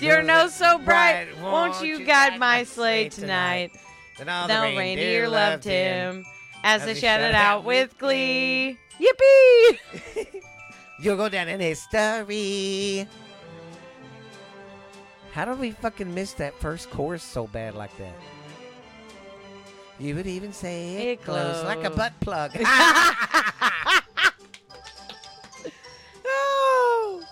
Your 0.00 0.22
nose 0.22 0.54
so 0.54 0.78
bright, 0.78 1.28
won't 1.42 1.82
you 1.84 2.04
guide 2.04 2.38
my 2.38 2.64
sleigh 2.64 3.08
tonight? 3.08 3.72
Then 4.18 4.28
all 4.28 4.46
The 4.48 4.54
the 4.54 4.60
reindeer 4.76 5.28
loved 5.28 5.64
him 5.64 6.24
as 6.62 6.82
as 6.82 6.86
they 6.86 6.94
shouted 6.94 7.22
shouted 7.22 7.34
out 7.34 7.58
out 7.58 7.64
with 7.64 7.90
with 7.90 7.98
glee. 7.98 8.78
Yippee! 9.00 10.42
You'll 11.00 11.16
go 11.16 11.28
down 11.28 11.48
in 11.48 11.60
history. 11.60 13.06
How 15.32 15.44
did 15.44 15.58
we 15.58 15.70
fucking 15.70 16.12
miss 16.12 16.32
that 16.34 16.58
first 16.58 16.90
chorus 16.90 17.22
so 17.22 17.46
bad 17.46 17.74
like 17.74 17.96
that? 17.98 18.14
You 19.98 20.16
would 20.16 20.26
even 20.26 20.52
say 20.52 20.96
it, 20.96 21.08
It 21.08 21.24
glows 21.24 21.64
like 21.64 21.84
a 21.84 21.90
butt 21.90 22.12
plug. 22.20 22.52
Oh. 26.32 27.22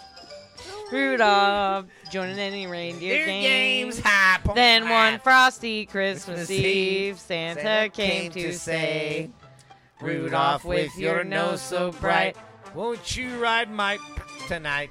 Rudolph 0.91 1.87
joining 2.11 2.39
any 2.39 2.67
reindeer 2.67 3.27
games. 3.27 3.97
games, 3.97 4.01
high 4.01 4.39
point 4.43 4.57
Then 4.57 4.89
one 4.89 5.19
frosty 5.19 5.85
Christmas 5.87 6.47
Christmas 6.47 6.51
Eve, 6.51 7.19
Santa, 7.19 7.61
Santa 7.61 7.89
came 7.91 8.31
to 8.33 8.53
say, 8.55 9.31
Rudolph, 10.01 10.65
with 10.65 10.97
your 10.97 11.25
nose 11.25 11.61
so 11.61 11.93
bright. 11.93 12.37
Won't 12.75 13.17
you 13.17 13.39
ride 13.39 13.71
my 13.71 13.99
tonight? 14.47 14.91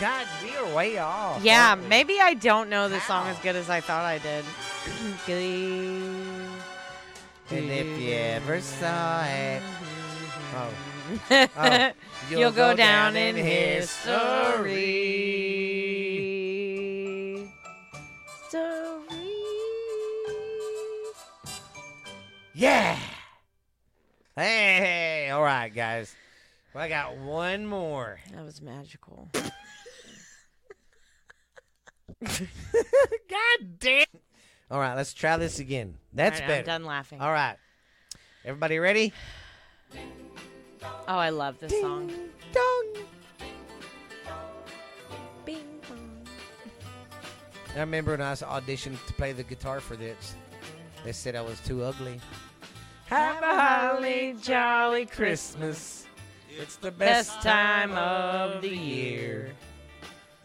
God, 0.00 0.26
we 0.42 0.56
are 0.56 0.74
way 0.74 0.98
off. 0.98 1.44
Yeah, 1.44 1.76
maybe 1.88 2.18
I 2.20 2.34
don't 2.34 2.68
know 2.68 2.88
the 2.88 3.00
song 3.00 3.28
as 3.28 3.38
good 3.38 3.56
as 3.56 3.70
I 3.70 3.80
thought 3.80 4.04
I 4.04 4.18
did. 4.18 4.44
And 7.50 7.70
if 7.70 8.00
you 8.00 8.14
ever 8.14 8.60
saw 8.62 9.24
it, 9.24 9.62
Oh. 10.54 10.68
Oh. 11.56 11.92
You'll, 12.30 12.52
go, 12.52 12.74
down, 12.74 13.16
in 13.16 13.36
history. 13.36 13.88
Story. 18.48 18.62
Yeah. 22.54 22.98
Hey, 24.34 24.78
hey, 25.26 25.30
all 25.30 25.42
right, 25.42 25.68
guys. 25.68 26.14
Well, 26.72 26.82
I 26.82 26.88
got 26.88 27.18
one 27.18 27.66
more. 27.66 28.18
That 28.32 28.42
was 28.42 28.62
magical. 28.62 29.28
God 29.34 29.50
damn. 33.78 34.06
All 34.70 34.80
right, 34.80 34.94
let's 34.94 35.12
try 35.12 35.36
this 35.36 35.58
again. 35.58 35.98
That's 36.14 36.40
All 36.40 36.48
right, 36.48 36.60
I'm 36.60 36.64
done 36.64 36.84
laughing. 36.86 37.20
All 37.20 37.30
right. 37.30 37.56
Everybody 38.42 38.78
ready? 38.78 39.12
Oh, 40.82 40.88
I 41.06 41.28
love 41.28 41.58
this 41.60 41.78
song. 41.78 42.10
Dong. 42.52 43.04
Bing 45.44 45.58
bong. 45.86 46.26
I 47.76 47.80
remember 47.80 48.12
when 48.12 48.22
I 48.22 48.30
was 48.30 48.40
auditioned 48.40 49.04
to 49.06 49.12
play 49.12 49.32
the 49.32 49.42
guitar 49.42 49.80
for 49.80 49.94
this. 49.94 50.36
They 51.04 51.12
said 51.12 51.36
I 51.36 51.42
was 51.42 51.60
too 51.60 51.82
ugly. 51.84 52.18
Have 53.12 53.42
a 53.42 53.60
holly 53.60 54.34
jolly 54.40 55.04
Christmas. 55.04 56.06
It's 56.48 56.76
the 56.76 56.90
Best 56.90 57.42
time 57.42 57.92
of 57.92 58.62
the 58.62 58.74
year. 58.74 59.50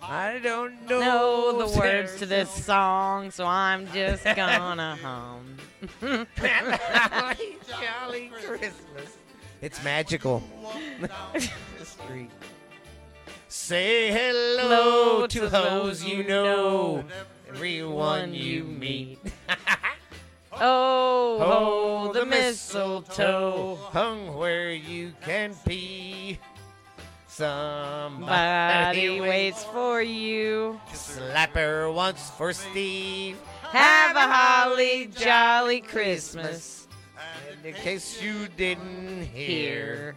I 0.02 0.40
don't 0.40 0.86
know, 0.86 1.00
Know 1.00 1.66
the 1.66 1.80
words 1.80 2.18
to 2.18 2.26
this 2.26 2.50
song, 2.50 3.32
so 3.32 3.46
I'm 3.46 3.88
just 3.94 4.26
gonna 4.36 4.98
hum. 5.02 5.56
Jolly, 6.02 6.18
jolly 7.70 8.32
Christmas. 8.44 9.18
It's 9.62 9.82
magical. 9.82 10.44
Street. 11.84 12.32
Say 13.48 14.12
hello 14.12 14.58
Hello 14.58 15.28
to 15.28 15.48
those 15.48 16.04
you 16.04 16.22
know, 16.26 17.06
everyone 17.48 18.34
you 18.34 18.66
meet. 18.66 19.20
Oh, 20.60 21.38
oh, 21.40 22.14
the 22.14 22.26
mistletoe. 22.26 23.76
hung 23.76 24.36
where 24.36 24.72
you 24.72 25.14
can 25.24 25.54
pee. 25.66 26.40
Somebody 27.28 29.22
waits 29.22 29.64
for 29.66 30.02
you. 30.02 30.80
Slap 30.94 31.54
her 31.54 31.92
once 31.92 32.32
for 32.32 32.52
Steve. 32.54 33.38
Have 33.62 34.16
a 34.16 34.22
holly 34.22 35.12
jolly 35.16 35.82
Christmas. 35.82 36.88
And 37.54 37.64
in 37.64 37.76
case 37.76 38.22
you 38.24 38.48
didn't 38.58 39.24
hear, 39.24 40.16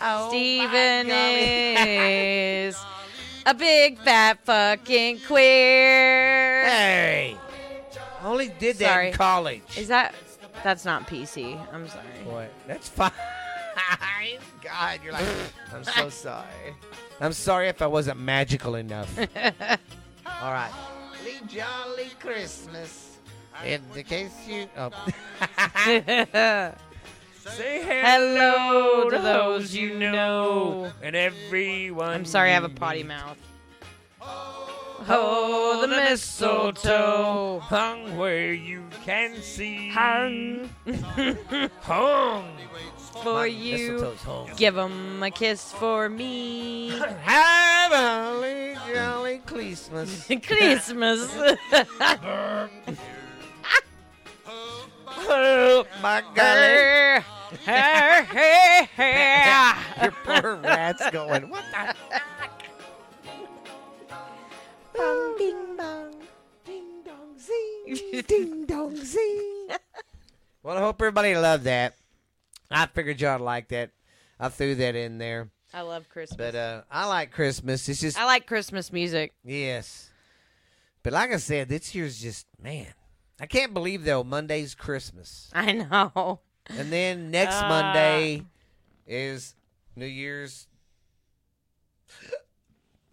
oh, 0.00 0.28
Steven 0.28 1.08
is 1.10 2.76
a 3.46 3.54
big 3.54 3.98
fat 3.98 4.38
fucking 4.44 5.20
queer. 5.26 6.64
hey, 6.64 7.36
only 8.22 8.48
did 8.48 8.76
that 8.78 8.92
Sorry. 8.92 9.08
in 9.08 9.14
college. 9.14 9.78
Is 9.78 9.88
that 9.88 10.14
that's 10.62 10.84
not 10.84 11.06
PC. 11.06 11.58
I'm 11.72 11.88
sorry. 11.88 12.04
What? 12.24 12.50
That's 12.66 12.88
fine. 12.88 13.12
God, 14.62 15.00
you're 15.02 15.12
like, 15.12 15.26
I'm 15.74 15.84
so 15.84 16.08
sorry. 16.10 16.74
I'm 17.20 17.32
sorry 17.32 17.68
if 17.68 17.82
I 17.82 17.86
wasn't 17.86 18.20
magical 18.20 18.74
enough. 18.74 19.18
All 20.26 20.52
right. 20.52 20.70
Jolly, 21.24 21.40
jolly 21.48 22.10
Christmas. 22.20 23.18
In 23.64 23.82
the 23.92 24.02
case 24.02 24.32
you. 24.46 24.66
Oh. 24.76 24.90
Say 27.44 27.82
Hello 27.82 29.10
to 29.10 29.18
those 29.18 29.74
you 29.74 29.98
know. 29.98 30.90
And 31.02 31.16
everyone. 31.16 32.10
I'm 32.10 32.24
sorry, 32.24 32.50
I 32.50 32.54
have 32.54 32.64
a 32.64 32.68
potty 32.68 33.02
mouth. 33.02 33.36
Oh, 35.12 35.80
the 35.82 35.88
mistletoe 35.88 37.58
hung 37.60 38.16
where 38.16 38.52
you 38.52 38.84
can 39.04 39.42
see. 39.42 39.88
hung 39.90 40.70
hung 41.80 42.44
for 43.22 43.46
you. 43.46 44.12
Give 44.56 44.78
'em 44.78 45.22
a 45.22 45.30
kiss 45.30 45.72
for 45.72 46.08
me. 46.08 46.90
Have 47.22 47.92
a 47.92 47.96
holly 47.96 48.76
jolly 48.94 49.38
Christmas. 49.46 50.26
Christmas. 50.46 51.28
oh 55.28 55.86
my 56.02 56.22
golly. 56.34 57.24
Your 60.02 60.12
poor 60.24 60.54
rat's 60.56 61.10
going, 61.10 61.50
what 61.50 61.64
the? 61.72 61.94
Ding, 68.26 68.66
dong, 68.66 68.96
zing. 68.96 69.68
Well, 70.62 70.76
I 70.76 70.80
hope 70.80 71.00
everybody 71.00 71.34
loved 71.36 71.64
that. 71.64 71.96
I 72.70 72.84
figured 72.84 73.18
y'all 73.18 73.38
like 73.40 73.68
that. 73.68 73.92
I 74.38 74.50
threw 74.50 74.74
that 74.74 74.94
in 74.94 75.16
there. 75.16 75.48
I 75.72 75.80
love 75.80 76.06
Christmas. 76.10 76.36
But 76.36 76.54
uh, 76.54 76.82
I 76.90 77.06
like 77.06 77.30
Christmas. 77.30 77.88
It's 77.88 78.00
just, 78.00 78.18
I 78.20 78.26
like 78.26 78.46
Christmas 78.46 78.92
music. 78.92 79.32
yes. 79.42 80.10
But 81.02 81.14
like 81.14 81.32
I 81.32 81.38
said, 81.38 81.70
this 81.70 81.94
year's 81.94 82.20
just, 82.20 82.46
man. 82.62 82.88
I 83.40 83.46
can't 83.46 83.72
believe, 83.72 84.04
though, 84.04 84.22
Monday's 84.22 84.74
Christmas. 84.74 85.50
I 85.54 85.72
know. 85.72 86.40
And 86.68 86.92
then 86.92 87.30
next 87.30 87.54
Ah. 87.56 87.68
Monday 87.68 88.44
is 89.06 89.54
New 89.96 90.04
Year's 90.04 90.66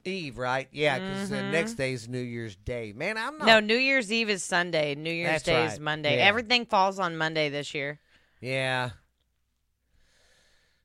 Eve, 0.08 0.38
right? 0.38 0.68
Yeah, 0.72 0.98
because 1.00 1.30
the 1.30 1.36
Mhm. 1.38 1.52
next 1.52 1.74
day 1.74 1.94
is 1.94 2.08
New 2.08 2.22
Year's 2.22 2.56
Day. 2.56 2.94
Man, 2.94 3.18
I'm 3.18 3.38
not. 3.38 3.46
No, 3.46 3.60
New 3.60 3.78
Year's 3.78 4.12
Eve 4.12 4.30
is 4.30 4.44
Sunday. 4.44 4.96
New 4.96 5.12
Year's 5.12 5.44
That's 5.44 5.44
Day 5.44 5.66
is. 5.66 5.80
Monday. 5.80 6.18
Yeah. 6.18 6.26
Everything 6.26 6.66
falls 6.66 6.98
on 7.00 7.18
Monday 7.18 7.50
this 7.50 7.74
year. 7.74 8.00
Yeah. 8.42 8.92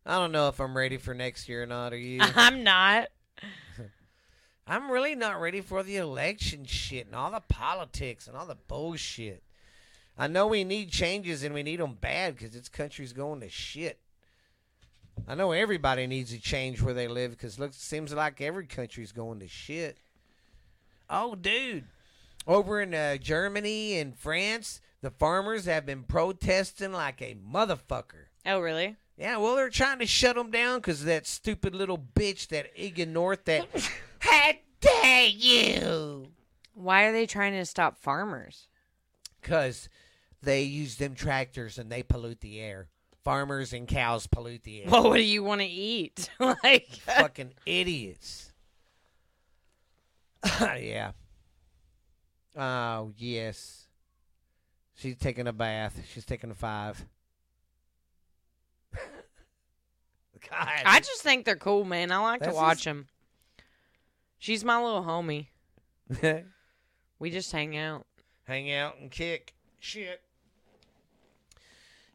I 0.04 0.18
don't 0.18 0.32
know 0.32 0.48
if 0.48 0.60
I'm 0.60 0.76
ready 0.76 0.96
for 0.96 1.14
next 1.14 1.48
year 1.48 1.62
or 1.62 1.66
not. 1.66 1.92
Are 1.92 1.96
you? 1.98 2.18
I'm 2.36 2.62
not. 2.64 3.08
I'm 4.66 4.90
really 4.90 5.14
not 5.14 5.40
ready 5.40 5.60
for 5.60 5.82
the 5.82 5.96
election 5.96 6.64
shit 6.64 7.06
and 7.06 7.14
all 7.14 7.30
the 7.30 7.40
politics 7.40 8.26
and 8.26 8.36
all 8.36 8.46
the 8.46 8.54
bullshit. 8.56 9.42
I 10.16 10.26
know 10.26 10.46
we 10.46 10.62
need 10.64 10.90
changes 10.90 11.42
and 11.42 11.54
we 11.54 11.62
need 11.62 11.80
them 11.80 11.94
bad 11.94 12.36
because 12.36 12.50
this 12.52 12.68
country's 12.68 13.12
going 13.12 13.40
to 13.40 13.48
shit. 13.48 13.98
I 15.28 15.34
know 15.34 15.52
everybody 15.52 16.06
needs 16.06 16.32
to 16.32 16.40
change 16.40 16.82
where 16.82 16.94
they 16.94 17.08
live 17.08 17.32
because 17.32 17.58
looks 17.58 17.76
seems 17.76 18.12
like 18.12 18.40
every 18.40 18.66
country's 18.66 19.12
going 19.12 19.40
to 19.40 19.48
shit. 19.48 19.98
Oh, 21.08 21.34
dude, 21.34 21.84
over 22.46 22.80
in 22.80 22.94
uh, 22.94 23.16
Germany 23.16 23.98
and 23.98 24.16
France, 24.16 24.80
the 25.00 25.10
farmers 25.10 25.66
have 25.66 25.86
been 25.86 26.02
protesting 26.04 26.92
like 26.92 27.20
a 27.20 27.34
motherfucker. 27.34 28.26
Oh, 28.46 28.60
really? 28.60 28.96
Yeah, 29.16 29.36
well, 29.36 29.54
they're 29.54 29.68
trying 29.68 29.98
to 29.98 30.06
shut 30.06 30.36
them 30.36 30.50
down 30.50 30.78
because 30.78 31.04
that 31.04 31.26
stupid 31.26 31.74
little 31.74 31.98
bitch, 31.98 32.48
that 32.48 32.70
Egan 32.74 33.12
North, 33.12 33.44
that. 33.44 33.68
How 34.18 34.52
dare 34.80 35.26
you! 35.26 36.28
Why 36.74 37.04
are 37.04 37.12
they 37.12 37.26
trying 37.26 37.52
to 37.52 37.64
stop 37.66 37.98
farmers? 37.98 38.68
Because 39.40 39.88
they 40.42 40.62
use 40.62 40.96
them 40.96 41.14
tractors 41.14 41.78
and 41.78 41.90
they 41.90 42.02
pollute 42.02 42.40
the 42.40 42.58
air. 42.60 42.88
Farmers 43.24 43.72
and 43.72 43.86
cows 43.86 44.26
pollute 44.26 44.64
the 44.64 44.82
air. 44.82 44.90
Well, 44.90 45.04
what 45.04 45.16
do 45.16 45.22
you 45.22 45.44
want 45.44 45.60
to 45.60 45.66
eat? 45.66 46.28
like, 46.40 46.88
Fucking 46.88 47.52
idiots. 47.64 48.52
yeah. 50.60 51.12
Oh, 52.56 53.12
yes. 53.16 53.86
She's 54.94 55.16
taking 55.16 55.46
a 55.46 55.52
bath. 55.52 56.00
She's 56.12 56.24
taking 56.24 56.50
a 56.50 56.54
five. 56.54 57.04
God. 60.50 60.68
I 60.84 60.98
just 60.98 61.22
think 61.22 61.44
they're 61.44 61.54
cool, 61.54 61.84
man. 61.84 62.10
I 62.10 62.18
like 62.18 62.42
to 62.42 62.52
watch 62.52 62.78
just- 62.78 62.84
them. 62.84 63.06
She's 64.38 64.64
my 64.64 64.82
little 64.82 65.04
homie. 65.04 65.46
We 67.20 67.30
just 67.30 67.52
hang 67.52 67.76
out. 67.76 68.04
hang 68.42 68.72
out 68.72 68.98
and 68.98 69.08
kick 69.08 69.54
shit. 69.78 70.20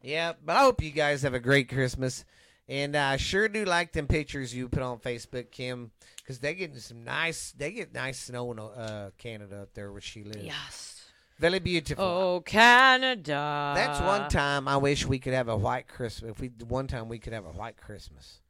Yeah, 0.02 0.34
but 0.44 0.56
I 0.56 0.60
hope 0.62 0.82
you 0.82 0.92
guys 0.92 1.22
have 1.24 1.34
a 1.34 1.40
great 1.40 1.70
Christmas. 1.70 2.26
And 2.70 2.98
I 2.98 3.16
sure 3.16 3.48
do 3.48 3.64
like 3.64 3.94
them 3.94 4.08
pictures 4.08 4.54
you 4.54 4.68
put 4.68 4.84
on 4.84 5.00
Facebook, 5.00 5.52
Kim, 5.52 5.92
because 6.18 6.40
they 6.40 6.54
getting 6.54 6.80
some 6.80 7.04
nice. 7.06 7.54
They 7.58 7.72
get 7.72 7.94
nice 7.94 8.20
snow 8.20 8.52
in 8.52 8.60
uh, 8.60 9.12
Canada 9.18 9.62
up 9.62 9.74
there 9.74 9.92
where 9.92 10.02
she 10.02 10.24
lives. 10.24 10.44
Yes. 10.44 10.94
Very 11.40 11.60
beautiful. 11.60 12.04
Oh, 12.04 12.42
Canada. 12.42 13.74
That's 13.76 14.02
one 14.02 14.28
time 14.30 14.68
I 14.68 14.76
wish 14.78 15.06
we 15.06 15.20
could 15.20 15.34
have 15.34 15.48
a 15.48 15.56
white 15.56 15.88
Christmas. 15.88 16.32
If 16.32 16.42
we 16.42 16.52
one 16.68 16.88
time 16.88 17.08
we 17.08 17.20
could 17.20 17.34
have 17.34 17.46
a 17.46 17.52
white 17.52 17.78
Christmas, 17.78 18.42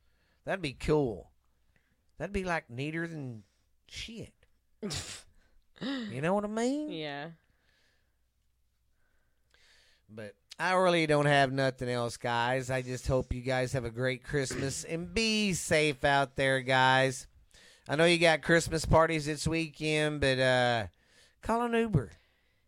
that'd 0.45 0.61
be 0.61 0.73
cool. 0.73 1.29
That'd 2.17 2.33
be 2.33 2.43
like 2.43 2.69
neater 2.69 3.07
than 3.07 3.43
shit. 3.87 4.33
You 5.79 6.21
know 6.21 6.33
what 6.33 6.43
I 6.43 6.47
mean? 6.47 6.91
Yeah. 6.91 7.27
But 10.09 10.33
I 10.59 10.73
really 10.73 11.05
don't 11.05 11.27
have 11.27 11.51
nothing 11.51 11.87
else, 11.89 12.17
guys. 12.17 12.71
I 12.71 12.81
just 12.81 13.07
hope 13.07 13.33
you 13.33 13.41
guys 13.41 13.73
have 13.73 13.85
a 13.85 13.91
great 13.91 14.23
Christmas 14.23 14.83
and 14.83 15.13
be 15.13 15.53
safe 15.53 16.03
out 16.03 16.35
there, 16.35 16.61
guys. 16.61 17.27
I 17.87 17.95
know 17.95 18.05
you 18.05 18.17
got 18.17 18.41
Christmas 18.41 18.83
parties 18.85 19.27
this 19.27 19.47
weekend, 19.47 20.19
but 20.19 20.39
uh, 20.39 20.87
call 21.43 21.61
an 21.61 21.73
Uber 21.73 22.11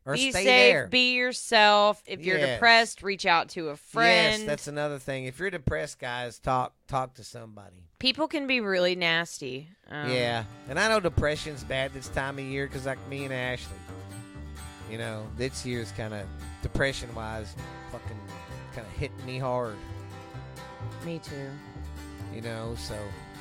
or 0.05 0.13
be 0.13 0.29
stay 0.31 0.43
safe, 0.43 0.73
there. 0.73 0.87
be 0.87 1.13
yourself. 1.15 2.01
If 2.05 2.23
you're 2.23 2.37
Yes. 2.37 2.55
depressed, 2.57 3.01
reach 3.03 3.25
out 3.25 3.49
to 3.49 3.69
a 3.69 3.75
friend. 3.75 4.41
Yes, 4.41 4.47
that's 4.47 4.67
another 4.67 4.99
thing. 4.99 5.25
If 5.25 5.39
you're 5.39 5.49
depressed, 5.49 5.97
guys, 5.99 6.37
talk 6.39 6.73
talk 6.87 7.15
to 7.15 7.23
somebody. 7.23 7.83
People 7.97 8.27
can 8.27 8.45
be 8.47 8.61
really 8.61 8.95
nasty. 8.95 9.67
Um, 9.89 10.11
yeah, 10.11 10.43
and 10.69 10.79
I 10.79 10.87
know 10.89 10.99
depression's 10.99 11.63
bad 11.63 11.91
this 11.93 12.07
time 12.09 12.37
of 12.37 12.45
year 12.45 12.67
because 12.67 12.85
like 12.85 13.05
me 13.09 13.25
and 13.25 13.33
Ashley, 13.33 13.75
you 14.89 14.97
know, 14.97 15.25
this 15.37 15.65
year's 15.65 15.91
kind 15.91 16.13
of 16.13 16.25
depression 16.61 17.13
wise, 17.15 17.55
fucking 17.91 18.17
kind 18.73 18.85
of 18.87 18.93
hitting 18.93 19.25
me 19.25 19.37
hard. 19.39 19.75
Me 21.05 21.19
too. 21.19 21.49
You 22.33 22.41
know, 22.41 22.75
so 22.77 22.95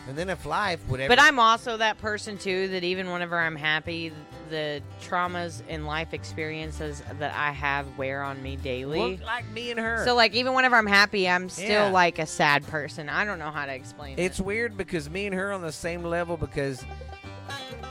and 0.09 0.17
then 0.17 0.31
if 0.31 0.47
life 0.47 0.81
would 0.89 1.01
ever 1.01 1.09
But 1.11 1.21
I'm 1.21 1.39
also 1.39 1.77
that 1.77 1.99
person 1.99 2.39
too 2.39 2.69
that 2.69 2.83
even 2.83 3.11
whenever 3.11 3.39
I'm 3.39 3.57
happy, 3.57 4.11
the 4.49 4.81
traumas 5.03 5.61
and 5.69 5.87
life 5.87 6.15
experiences 6.15 7.03
that 7.19 7.35
I 7.35 7.53
have 7.53 7.99
wear 7.99 8.23
on 8.23 8.43
me 8.43 8.57
daily. 8.57 8.99
look 9.19 9.23
like 9.27 9.47
me 9.51 9.71
and 9.71 9.79
her. 9.79 10.03
So 10.07 10.15
like 10.15 10.35
even 10.35 10.55
whenever 10.55 10.77
I'm 10.77 10.87
happy, 10.87 11.29
I'm 11.29 11.51
still 11.51 11.69
Yeah. 11.69 11.91
like 11.91 12.19
a 12.19 12.25
sad 12.27 12.67
person. 12.69 13.11
I 13.11 13.27
don't 13.27 13.39
know 13.39 13.51
how 13.51 13.67
to 13.67 13.75
explain 13.75 14.19
It's 14.19 14.39
it. 14.39 14.47
weird 14.47 14.79
because 14.79 15.11
me 15.11 15.27
and 15.27 15.35
her 15.35 15.53
on 15.53 15.61
the 15.61 15.73
same 15.73 16.03
level 16.03 16.39
because 16.39 16.83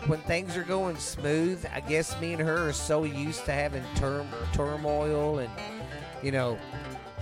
when 0.08 0.20
things 0.22 0.56
are 0.58 0.64
going 0.64 0.98
smooth, 0.98 1.66
I 1.74 1.80
guess 1.82 2.20
me 2.22 2.34
and 2.34 2.42
her 2.42 2.70
are 2.70 2.74
so 2.74 3.04
used 3.04 3.46
to 3.46 3.52
having 3.52 3.84
tur- 3.96 4.26
turmoil 4.54 5.40
and 5.40 5.50
you 6.24 6.32
know 6.32 6.56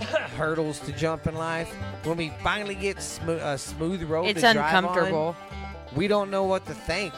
hurdles 0.36 0.80
to 0.80 0.92
jump 0.92 1.26
in 1.26 1.34
life. 1.34 1.72
When 2.04 2.16
we 2.16 2.30
finally 2.42 2.74
get 2.74 2.98
smo- 2.98 3.42
a 3.44 3.58
smooth 3.58 4.02
road, 4.04 4.26
It's 4.26 4.40
to 4.42 4.52
drive 4.52 4.74
on, 4.74 4.84
uncomfortable. 4.84 5.36
we 5.94 6.08
don't 6.08 6.30
know 6.30 6.44
what 6.44 6.64
to 6.66 6.74
think. 6.74 7.12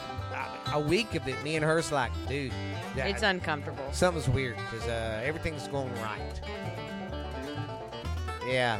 A, 0.67 0.71
a 0.75 0.79
week 0.79 1.15
of 1.15 1.27
it, 1.27 1.41
me 1.43 1.55
and 1.55 1.65
her's 1.65 1.91
like, 1.91 2.11
dude, 2.27 2.51
It's 2.95 3.23
uncomfortable. 3.23 3.83
something's 3.91 4.29
weird 4.29 4.55
because 4.57 4.87
uh, 4.87 5.21
everything's 5.23 5.67
going 5.67 5.93
right. 6.01 6.41
Yeah. 8.47 8.79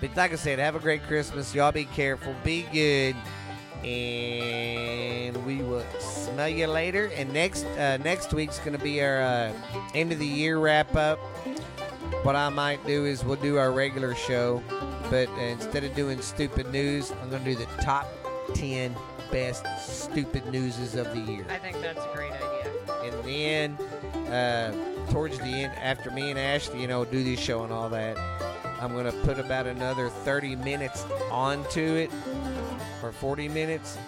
But 0.00 0.16
like 0.16 0.32
I 0.32 0.36
said, 0.36 0.58
have 0.60 0.74
a 0.76 0.78
great 0.78 1.02
Christmas. 1.04 1.54
Y'all 1.54 1.72
be 1.72 1.84
careful. 1.84 2.34
Be 2.44 2.62
good. 2.72 3.16
And 3.84 5.46
we 5.46 5.56
will 5.56 5.84
smell 6.00 6.48
you 6.48 6.66
later. 6.66 7.10
And 7.16 7.32
next 7.32 7.64
uh, 7.64 7.98
next 7.98 8.32
week's 8.32 8.58
going 8.58 8.76
to 8.76 8.82
be 8.82 9.02
our 9.02 9.20
uh, 9.20 9.52
end 9.94 10.12
of 10.12 10.18
the 10.18 10.26
year 10.26 10.58
wrap 10.58 10.94
up. 10.96 11.18
What 12.22 12.36
I 12.36 12.48
might 12.48 12.84
do 12.86 13.04
is 13.04 13.24
we'll 13.24 13.36
do 13.36 13.58
our 13.58 13.70
regular 13.70 14.14
show, 14.14 14.62
but 15.08 15.28
instead 15.38 15.84
of 15.84 15.94
doing 15.94 16.20
stupid 16.20 16.70
news, 16.72 17.12
I'm 17.22 17.30
going 17.30 17.44
to 17.44 17.54
do 17.54 17.56
the 17.56 17.82
top 17.82 18.08
10 18.54 18.94
best 19.30 19.64
stupid 19.78 20.46
newses 20.50 20.94
of 20.94 21.06
the 21.14 21.20
year. 21.20 21.46
I 21.48 21.58
think 21.58 21.80
that's 21.80 22.04
a 22.04 22.10
great 22.14 22.32
idea. 22.32 22.72
And 23.04 23.24
then 23.24 24.32
uh, 24.32 24.72
towards 25.10 25.38
the 25.38 25.44
end, 25.44 25.72
after 25.80 26.10
me 26.10 26.30
and 26.30 26.38
Ashley, 26.38 26.80
you 26.80 26.88
know, 26.88 27.04
do 27.04 27.22
this 27.22 27.38
show 27.38 27.62
and 27.62 27.72
all 27.72 27.88
that, 27.90 28.18
I'm 28.80 28.94
gonna 28.94 29.12
put 29.24 29.38
about 29.38 29.66
another 29.66 30.08
30 30.08 30.56
minutes 30.56 31.04
onto 31.30 31.94
it, 31.94 32.10
or 33.02 33.12
40 33.12 33.48
minutes, 33.48 33.98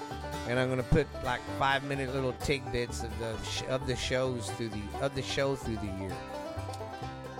and 0.48 0.58
I'm 0.58 0.68
gonna 0.68 0.82
put 0.82 1.06
like 1.24 1.40
five 1.58 1.84
minute 1.84 2.12
little 2.14 2.32
tidbits 2.34 3.02
of 3.02 3.18
the 3.18 3.36
sh- 3.44 3.62
of 3.68 3.86
the 3.86 3.96
shows 3.96 4.50
through 4.52 4.70
the 4.70 4.82
of 5.00 5.14
the 5.14 5.22
show 5.22 5.56
through 5.56 5.76
the 5.76 5.92
year. 6.00 6.12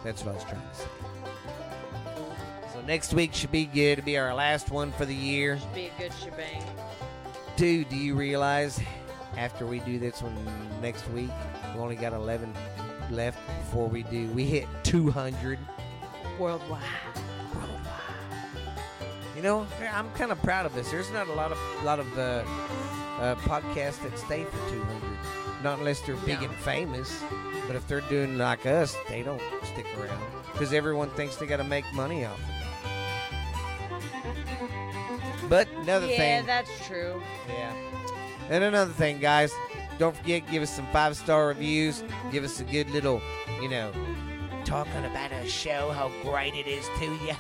That's 0.05 0.24
what 0.24 0.32
I 0.32 0.34
was 0.36 0.44
trying 0.44 0.62
to 0.68 0.74
say. 0.74 0.88
So 2.72 2.80
next 2.86 3.12
week 3.12 3.34
should 3.34 3.53
be 3.53 3.66
good. 3.66 3.98
It'll 3.98 4.05
be 4.05 4.16
our 4.18 4.34
last 4.34 4.70
one 4.70 4.92
for 4.92 5.05
the 5.05 5.14
year. 5.14 5.59
Should 5.59 5.74
be 5.74 5.86
a 5.86 6.01
good 6.01 6.12
shebang. 6.22 6.62
Dude, 7.57 7.88
do 7.88 7.96
you 7.96 8.14
realize 8.14 8.80
after 9.36 9.66
we 9.66 9.80
do 9.80 9.98
this 9.98 10.22
one 10.22 10.34
next 10.80 11.09
week, 11.11 11.30
we 11.74 11.80
only 11.80 11.96
got 11.96 12.12
11 12.12 12.55
left 13.11 13.38
before 13.61 13.88
we 13.88 14.03
do. 14.05 14.28
We 14.28 14.44
hit 14.44 14.66
200 14.84 15.59
Worldwide. 16.38 16.80
You 19.41 19.45
know, 19.47 19.66
I'm 19.95 20.11
kind 20.11 20.30
of 20.32 20.43
proud 20.43 20.66
of 20.66 20.74
this. 20.74 20.91
There's 20.91 21.11
not 21.12 21.26
a 21.28 21.32
lot 21.32 21.51
of 21.51 21.57
lot 21.82 21.99
of 21.99 22.18
uh, 22.18 22.43
uh, 23.18 23.34
podcasts 23.36 24.03
that 24.03 24.18
stay 24.18 24.45
for 24.45 24.59
200, 24.68 25.64
not 25.64 25.78
unless 25.78 26.03
they're 26.03 26.14
big 26.16 26.43
No. 26.43 26.49
and 26.49 26.55
famous. 26.57 27.22
But 27.66 27.74
if 27.74 27.88
they're 27.88 28.03
doing 28.03 28.36
like 28.36 28.66
us, 28.66 28.95
they 29.09 29.22
don't 29.22 29.41
stick 29.62 29.86
around 29.99 30.20
because 30.53 30.74
everyone 30.74 31.09
thinks 31.12 31.36
they 31.36 31.47
got 31.47 31.57
to 31.57 31.64
make 31.64 31.91
money 31.95 32.26
off 32.26 32.38
of 32.38 32.45
it. 35.30 35.49
But 35.49 35.68
another 35.70 36.05
yeah, 36.09 36.16
thing, 36.18 36.41
Yeah, 36.41 36.43
that's 36.43 36.86
true. 36.86 37.22
Yeah. 37.49 37.72
And 38.51 38.62
another 38.62 38.93
thing, 38.93 39.20
guys, 39.20 39.55
don't 39.99 40.14
forget 40.14 40.51
give 40.51 40.62
us 40.62 40.76
some 40.76 40.86
five 40.93 41.16
star 41.16 41.47
reviews. 41.47 42.05
Give 42.30 42.45
us 42.45 42.61
a 42.61 42.64
good 42.64 42.91
little, 42.91 43.22
you 43.62 43.70
know, 43.70 43.91
talking 44.66 45.07
about 45.07 45.32
a 45.32 45.49
show, 45.49 45.93
how 45.93 46.11
great 46.30 46.55
it 46.55 46.66
is 46.66 46.84
to 46.99 47.07
you. 47.07 47.32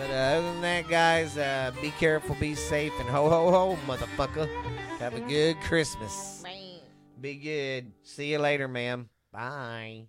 But 0.00 0.10
uh, 0.12 0.14
other 0.14 0.52
than 0.52 0.60
that, 0.62 0.88
guys, 0.88 1.36
uh, 1.36 1.72
be 1.82 1.90
careful, 1.90 2.34
be 2.36 2.54
safe, 2.54 2.92
and 3.00 3.08
ho 3.10 3.28
ho 3.28 3.50
ho, 3.50 3.78
motherfucker. 3.86 4.48
Have 4.98 5.14
a 5.14 5.20
good 5.20 5.60
Christmas. 5.60 6.42
Be 7.20 7.34
good. 7.34 7.92
See 8.02 8.32
you 8.32 8.38
later, 8.38 8.66
ma'am. 8.66 9.10
Bye. 9.30 10.06